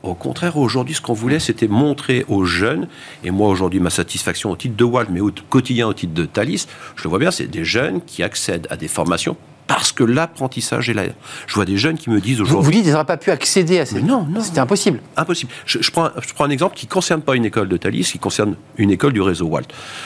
au 0.04 0.14
contraire, 0.14 0.58
aujourd'hui, 0.58 0.96
ce 0.96 1.02
qu'on 1.02 1.14
voulait, 1.14 1.40
c'était 1.40 1.68
montrer 1.68 2.26
aux 2.28 2.46
jeunes, 2.46 2.88
et 3.24 3.32
moi, 3.32 3.50
aujourd'hui, 3.50 3.80
ma 3.80 3.90
satisfaction 3.90 4.52
au 4.52 4.56
titre 4.56 4.76
de 4.76 4.84
Walt, 4.84 5.08
mais 5.10 5.20
au 5.20 5.32
quotidien 5.50 5.88
au 5.88 5.94
titre 5.94 6.14
de 6.14 6.26
Thalys, 6.26 6.68
je 6.96 7.04
le 7.04 7.10
vois 7.10 7.20
bien, 7.20 7.32
c'est 7.32 7.48
des 7.48 7.66
jeunes 7.66 8.02
qui 8.02 8.24
accèdent 8.24 8.68
à 8.70 8.78
des 8.78 8.88
formations 8.88 9.38
parce 9.68 9.92
que 9.92 10.04
l'apprentissage 10.04 10.90
est 10.90 10.94
là. 10.94 11.04
Je 11.46 11.54
vois 11.56 11.66
des 11.66 11.78
jeunes 11.78 11.98
qui 11.98 12.10
me 12.10 12.20
disent 12.22 12.38
Vous, 12.40 12.46
aujourd'hui... 12.46 12.66
vous 12.66 12.72
dites 12.72 12.84
qu'ils 12.84 12.92
n'auraient 12.94 13.06
pas 13.06 13.18
pu 13.18 13.32
accéder 13.32 13.80
à 13.80 13.86
ces... 13.86 13.96
Mais 13.96 14.02
non, 14.02 14.26
non. 14.30 14.42
C'était 14.42 14.60
impossible. 14.60 15.00
Impossible. 15.18 15.52
Je, 15.66 15.80
je 15.82 15.92
prends, 15.92 16.06
un- 16.06 16.14
je 16.26 16.34
prends 16.34 16.46
un 16.46 16.50
exemple 16.50 16.76
qui 16.76 16.86
ne 16.86 16.92
concerne 16.92 17.22
pas 17.22 17.36
une 17.36 17.46
école 17.46 17.68
de 17.68 17.78
Thalys, 17.78 18.06
qui 18.06 18.20
concerne 18.20 18.56
une 18.78 18.92
école 18.92 19.14
du 19.14 19.22
réseau 19.22 19.48
Walt. 19.48 19.64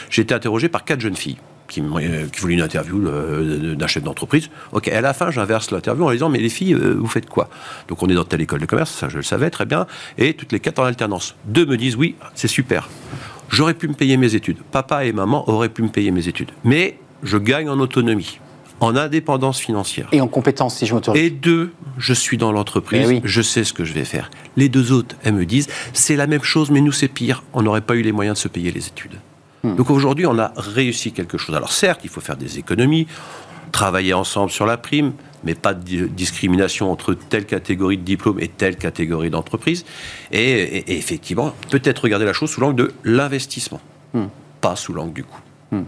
J'ai 0.10 0.24
été 0.24 0.34
interrogé 0.34 0.68
par 0.68 0.84
quatre 0.84 1.00
jeunes 1.00 1.16
filles 1.16 1.38
qui, 1.68 1.80
euh, 1.82 2.26
qui 2.28 2.42
voulaient 2.42 2.56
une 2.56 2.62
interview 2.62 3.08
euh, 3.08 3.76
d'un 3.76 3.88
chef 3.88 4.04
d'entreprise. 4.04 4.50
Ok, 4.74 4.90
à 4.90 5.00
la 5.00 5.14
fin, 5.14 5.32
j'inverse 5.32 5.72
l'interview 5.72 6.06
en 6.06 6.12
disant 6.12 6.28
Mais 6.28 6.40
les 6.40 6.50
filles, 6.50 6.74
euh, 6.74 6.96
vous 7.00 7.08
faites 7.08 7.30
quoi? 7.30 7.50
Donc, 7.88 8.04
on 8.04 8.08
est 8.10 8.14
dans 8.14 8.26
telle 8.26 8.42
école 8.42 8.60
de 8.60 8.66
commerce, 8.66 8.92
ça 8.92 9.08
je 9.08 9.16
le 9.18 9.24
savais 9.24 9.50
très 9.52 9.66
bien, 9.66 9.88
et 10.18 10.34
toutes 10.34 10.52
les 10.52 10.60
quatre 10.60 10.80
en 10.80 10.84
alternance. 10.84 11.36
Deux 11.46 11.66
me 11.66 11.78
disent 11.78 11.96
Oui, 11.96 12.16
c'est 12.36 12.50
super. 12.50 12.90
J'aurais 13.50 13.74
pu 13.74 13.88
me 13.88 13.94
payer 13.94 14.18
mes 14.18 14.36
études. 14.36 14.58
Papa 14.72 15.06
et 15.06 15.14
maman 15.14 15.48
auraient 15.50 15.70
pu 15.70 15.82
me 15.82 15.88
payer 15.90 16.12
mes 16.12 16.28
études. 16.28 16.52
Mais 16.66 16.98
je 17.24 17.38
gagne 17.38 17.70
en 17.70 17.80
autonomie, 17.80 18.40
en 18.82 18.96
indépendance 18.98 19.60
financière. 19.60 20.10
Et 20.12 20.20
en 20.20 20.28
compétence, 20.28 20.76
si 20.76 20.86
je 20.86 20.94
m'autorise. 20.94 21.22
Et 21.24 21.30
deux, 21.30 21.72
je 21.98 22.14
suis 22.14 22.38
dans 22.38 22.52
l'entreprise, 22.52 23.08
oui. 23.08 23.22
je 23.24 23.42
sais 23.42 23.64
ce 23.64 23.72
que 23.74 23.86
je 23.86 23.94
vais 23.94 24.04
faire. 24.06 24.30
Les 24.58 24.68
deux 24.70 24.92
autres, 24.92 25.16
elles 25.24 25.34
me 25.36 25.46
disent, 25.46 25.68
c'est 25.94 26.16
la 26.18 26.28
même 26.28 26.44
chose, 26.44 26.70
mais 26.72 26.82
nous 26.82 26.92
c'est 26.92 27.08
pire. 27.08 27.44
On 27.54 27.62
n'aurait 27.62 27.82
pas 27.82 27.96
eu 27.96 28.02
les 28.02 28.12
moyens 28.12 28.38
de 28.38 28.42
se 28.42 28.48
payer 28.50 28.72
les 28.72 28.88
études. 28.88 29.20
Hmm. 29.64 29.76
Donc 29.76 29.90
aujourd'hui, 29.92 30.26
on 30.26 30.38
a 30.40 30.52
réussi 30.58 31.12
quelque 31.14 31.38
chose. 31.38 31.56
Alors 31.56 31.72
certes, 31.72 32.02
il 32.04 32.10
faut 32.10 32.22
faire 32.22 32.36
des 32.38 32.58
économies, 32.60 33.06
travailler 33.72 34.14
ensemble 34.14 34.50
sur 34.52 34.66
la 34.66 34.78
prime, 34.78 35.14
mais 35.44 35.54
pas 35.56 35.74
de 35.76 35.84
di- 35.84 36.10
discrimination 36.10 36.92
entre 36.92 37.14
telle 37.14 37.46
catégorie 37.46 37.98
de 37.98 38.04
diplôme 38.04 38.40
et 38.40 38.48
telle 38.48 38.76
catégorie 38.78 39.30
d'entreprise. 39.30 39.86
Et, 40.32 40.42
et- 40.42 40.92
et 40.94 40.98
effectivement, 40.98 41.54
peut-être 41.70 42.00
regarder 42.00 42.26
la 42.26 42.34
chose 42.34 42.50
sous 42.50 42.62
l'angle 42.62 42.76
de 42.76 42.92
l'investissement, 43.04 43.80
Hmm. 44.14 44.26
pas 44.60 44.76
sous 44.76 44.92
l'angle 44.94 45.14
du 45.14 45.24
coût. 45.24 45.40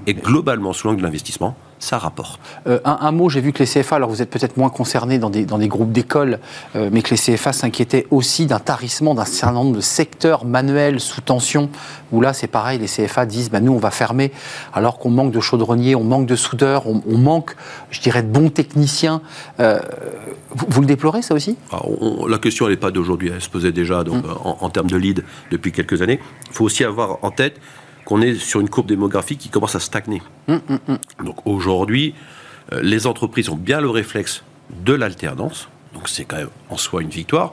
Et 0.08 0.14
globalement, 0.14 0.72
sous 0.72 0.88
l'angle 0.88 1.00
de 1.00 1.04
l'investissement, 1.04 1.56
ça 1.78 1.98
rapporte. 1.98 2.40
Euh, 2.68 2.80
un, 2.86 3.00
un 3.02 3.12
mot, 3.12 3.28
j'ai 3.28 3.42
vu 3.42 3.52
que 3.52 3.60
les 3.60 3.66
CFA, 3.66 3.98
alors 3.98 4.10
vous 4.10 4.22
êtes 4.22 4.30
peut-être 4.30 4.56
moins 4.56 4.70
concernés 4.70 5.20
dans 5.20 5.30
des, 5.30 5.46
dans 5.46 5.58
des 5.58 5.68
groupes 5.68 5.92
d'écoles, 5.92 6.40
euh, 6.78 6.90
mais 6.90 7.02
que 7.02 7.10
les 7.10 7.18
CFA 7.18 7.52
s'inquiétaient 7.52 8.08
aussi 8.10 8.46
d'un 8.46 8.60
tarissement 8.60 9.14
d'un 9.14 9.26
certain 9.26 9.56
nombre 9.56 9.76
de 9.76 9.82
secteurs 9.82 10.46
manuels 10.46 11.02
sous 11.02 11.20
tension, 11.20 11.70
où 12.14 12.22
là 12.22 12.32
c'est 12.32 12.48
pareil, 12.48 12.80
les 12.80 12.86
CFA 12.88 13.26
disent, 13.26 13.50
bah, 13.52 13.60
nous 13.60 13.74
on 13.74 13.78
va 13.80 13.92
fermer, 13.92 14.32
alors 14.74 15.00
qu'on 15.00 15.10
manque 15.10 15.32
de 15.34 15.42
chaudronniers, 15.42 15.96
on 15.96 16.06
manque 16.06 16.28
de 16.28 16.38
soudeurs, 16.38 16.88
on, 16.88 17.02
on 17.06 17.18
manque, 17.18 17.54
je 17.92 18.00
dirais, 18.00 18.24
de 18.24 18.30
bons 18.30 18.50
techniciens. 18.50 19.22
Euh, 19.60 19.80
vous, 20.52 20.66
vous 20.70 20.80
le 20.82 20.88
déplorez 20.88 21.22
ça 21.24 21.36
aussi? 21.36 21.58
On- 21.74 22.26
la 22.26 22.38
question, 22.38 22.68
elle 22.68 22.72
n'est 22.72 22.78
pas 22.80 22.92
d'aujourd'hui, 22.92 23.32
elle 23.36 23.42
se 23.42 23.50
posait 23.50 23.74
déjà 23.74 24.06
donc, 24.06 24.24
en, 24.46 24.58
en 24.62 24.70
termes 24.70 24.90
de 24.90 24.96
lead 24.96 25.26
depuis 25.52 25.74
quelques 25.74 26.02
années. 26.02 26.22
Il 26.48 26.54
faut 26.54 26.64
aussi 26.64 26.86
avoir 26.86 27.18
en 27.24 27.32
tête 27.32 27.60
qu'on 28.06 28.22
est 28.22 28.36
sur 28.36 28.60
une 28.60 28.70
courbe 28.70 28.88
démographique 28.88 29.40
qui 29.40 29.50
commence 29.50 29.76
à 29.76 29.80
stagner. 29.80 30.22
Donc 31.24 31.38
aujourd'hui, 31.46 32.14
euh, 32.72 32.82
les 32.82 33.08
entreprises 33.08 33.50
ont 33.50 33.56
bien 33.56 33.82
le 33.82 33.90
réflexe 33.90 34.44
de 34.86 34.94
l'alternance, 34.94 35.68
donc 35.94 36.10
c'est 36.10 36.26
quand 36.26 36.38
même 36.38 36.50
en 36.70 36.78
soi 36.78 37.02
une 37.02 37.10
victoire. 37.10 37.52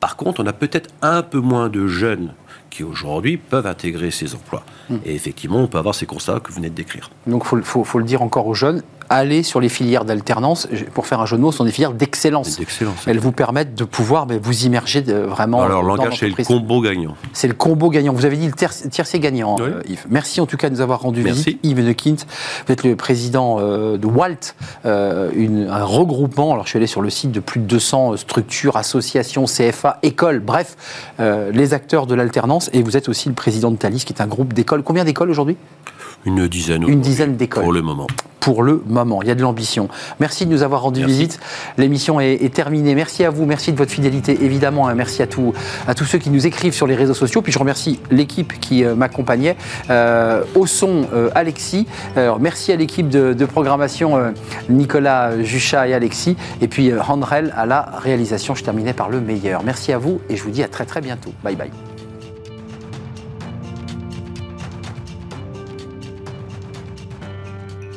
Par 0.00 0.16
contre, 0.16 0.42
on 0.42 0.46
a 0.46 0.52
peut-être 0.52 0.90
un 1.00 1.22
peu 1.22 1.38
moins 1.38 1.68
de 1.68 1.86
jeunes 1.86 2.34
qui 2.70 2.82
aujourd'hui 2.84 3.36
peuvent 3.36 3.66
intégrer 3.66 4.10
ces 4.10 4.34
emplois. 4.34 4.64
Et 5.04 5.14
effectivement, 5.14 5.58
on 5.60 5.66
peut 5.66 5.78
avoir 5.78 5.94
ces 5.94 6.06
constats 6.06 6.40
que 6.40 6.48
vous 6.48 6.56
venez 6.56 6.70
de 6.70 6.74
décrire. 6.74 7.10
Donc 7.26 7.42
il 7.44 7.48
faut, 7.48 7.62
faut- 7.62 7.84
faut 7.84 7.98
le 7.98 8.04
dire 8.04 8.22
encore 8.22 8.46
aux 8.46 8.54
jeunes, 8.54 8.82
allez 9.12 9.42
sur 9.42 9.60
les 9.60 9.68
filières 9.68 10.04
d'alternance, 10.04 10.68
pour 10.94 11.06
faire 11.06 11.20
un 11.20 11.26
jeu 11.26 11.36
de 11.36 11.42
mots, 11.42 11.52
ce 11.52 11.58
sont 11.58 11.64
des 11.64 11.70
filières 11.72 11.92
d'excellence. 11.92 12.58
D'excellence. 12.58 12.94
Elles 13.06 13.18
vous 13.18 13.32
permettent 13.32 13.74
de 13.74 13.84
pouvoir 13.84 14.26
ben, 14.26 14.38
vous 14.42 14.64
immerger 14.64 15.02
de- 15.02 15.14
vraiment 15.14 15.62
Alors, 15.62 15.82
dans 15.82 15.88
langage, 15.96 16.18
c'est 16.18 16.28
le 16.28 16.44
combo 16.44 16.80
gagnant. 16.80 17.14
C'est 17.32 17.48
le 17.48 17.54
combo 17.54 17.90
gagnant. 17.90 18.12
Vous 18.12 18.24
avez 18.24 18.36
dit 18.36 18.46
le 18.48 18.88
tiercé 18.90 19.20
gagnant, 19.20 19.56
Oui. 19.56 19.64
euh, 19.68 19.82
Yves. 19.88 20.06
Merci 20.10 20.40
en 20.40 20.46
tout 20.46 20.56
cas 20.56 20.68
de 20.70 20.74
nous 20.74 20.80
avoir 20.80 21.00
rendu 21.00 21.22
Merci. 21.22 21.44
visite. 21.44 21.60
Yves 21.62 21.80
Neukint, 21.84 22.16
vous 22.66 22.72
êtes 22.72 22.84
le 22.84 22.96
président 22.96 23.58
euh, 23.60 23.96
de 23.98 24.06
WALT, 24.06 24.54
euh, 24.86 25.30
une- 25.34 25.68
un 25.68 25.84
regroupement. 25.84 26.52
Alors 26.52 26.64
je 26.64 26.70
suis 26.70 26.76
allé 26.78 26.86
sur 26.86 27.02
le 27.02 27.10
site 27.10 27.32
de 27.32 27.40
plus 27.40 27.60
de 27.60 27.66
200 27.66 28.16
structures, 28.16 28.76
associations, 28.76 29.44
CFA, 29.46 29.98
écoles, 30.02 30.40
bref, 30.40 30.76
euh, 31.20 31.50
les 31.52 31.74
acteurs 31.74 32.06
de 32.06 32.14
l'alternance. 32.14 32.70
Et 32.72 32.82
vous 32.82 32.96
êtes 32.96 33.08
aussi 33.08 33.28
le 33.28 33.34
président 33.34 33.70
de 33.70 33.76
Thalys, 33.76 34.04
qui 34.04 34.12
est 34.12 34.22
un 34.22 34.26
groupe 34.26 34.52
d'écoles. 34.52 34.82
Combien 34.82 35.04
d'écoles 35.04 35.30
aujourd'hui? 35.30 35.56
Une 36.24 36.46
dizaine. 36.48 36.84
Une 36.88 37.00
dizaine 37.00 37.36
d'écoles. 37.36 37.64
Pour 37.64 37.72
le 37.72 37.82
moment. 37.82 38.06
pour 38.40 38.62
le 38.64 38.82
moment. 38.86 39.22
Il 39.22 39.28
y 39.28 39.30
a 39.30 39.36
de 39.36 39.42
l'ambition. 39.42 39.88
Merci 40.18 40.46
de 40.46 40.50
nous 40.50 40.62
avoir 40.64 40.82
rendu 40.82 40.98
Merci. 41.00 41.12
visite. 41.14 41.40
L'émission 41.78 42.18
est, 42.20 42.34
est 42.42 42.52
terminée. 42.52 42.94
Merci 42.96 43.24
à 43.24 43.30
vous, 43.30 43.44
merci 43.46 43.70
de 43.72 43.78
votre 43.78 43.92
fidélité, 43.92 44.36
évidemment. 44.42 44.88
hein. 44.88 44.94
Merci 44.94 45.22
à, 45.22 45.28
tous 45.28 45.52
à 45.86 45.94
tous 45.94 46.04
ceux 46.04 46.18
qui 46.18 46.28
nous 46.30 46.44
écrivent 46.44 46.72
sur 46.74 46.88
les 46.88 46.96
réseaux 46.96 47.14
sociaux. 47.14 47.40
Puis 47.40 47.52
je 47.52 47.58
remercie 47.60 48.00
l'équipe 48.10 48.58
qui 48.58 48.84
euh, 48.84 48.96
m'accompagnait. 48.96 49.56
Euh, 49.90 50.42
au 50.56 50.66
son, 50.66 51.06
euh, 51.12 51.30
Alexis. 51.36 51.86
Alors, 52.16 52.40
merci 52.40 52.72
à 52.72 52.76
l'équipe 52.76 53.08
de, 53.08 53.32
de 53.32 53.44
programmation, 53.44 54.32
Nicolas 54.68 55.40
Juchat 55.42 55.86
et 55.86 55.94
Alexis. 55.94 56.36
Et 56.60 56.66
puis 56.68 56.92
Handrel 57.08 57.52
à 57.56 57.64
la 57.66 57.82
réalisation. 57.98 58.56
Je 58.56 58.64
terminais 58.64 58.92
par 58.92 59.08
le 59.08 59.20
meilleur. 59.20 59.62
Merci 59.62 59.92
à 59.92 59.98
vous 59.98 60.20
et 60.28 60.36
je 60.36 60.42
vous 60.42 60.50
dis 60.50 60.62
à 60.64 60.68
très 60.68 60.84
très 60.84 61.00
bientôt. 61.00 61.32
Bye 61.44 61.54
bye. 61.54 61.91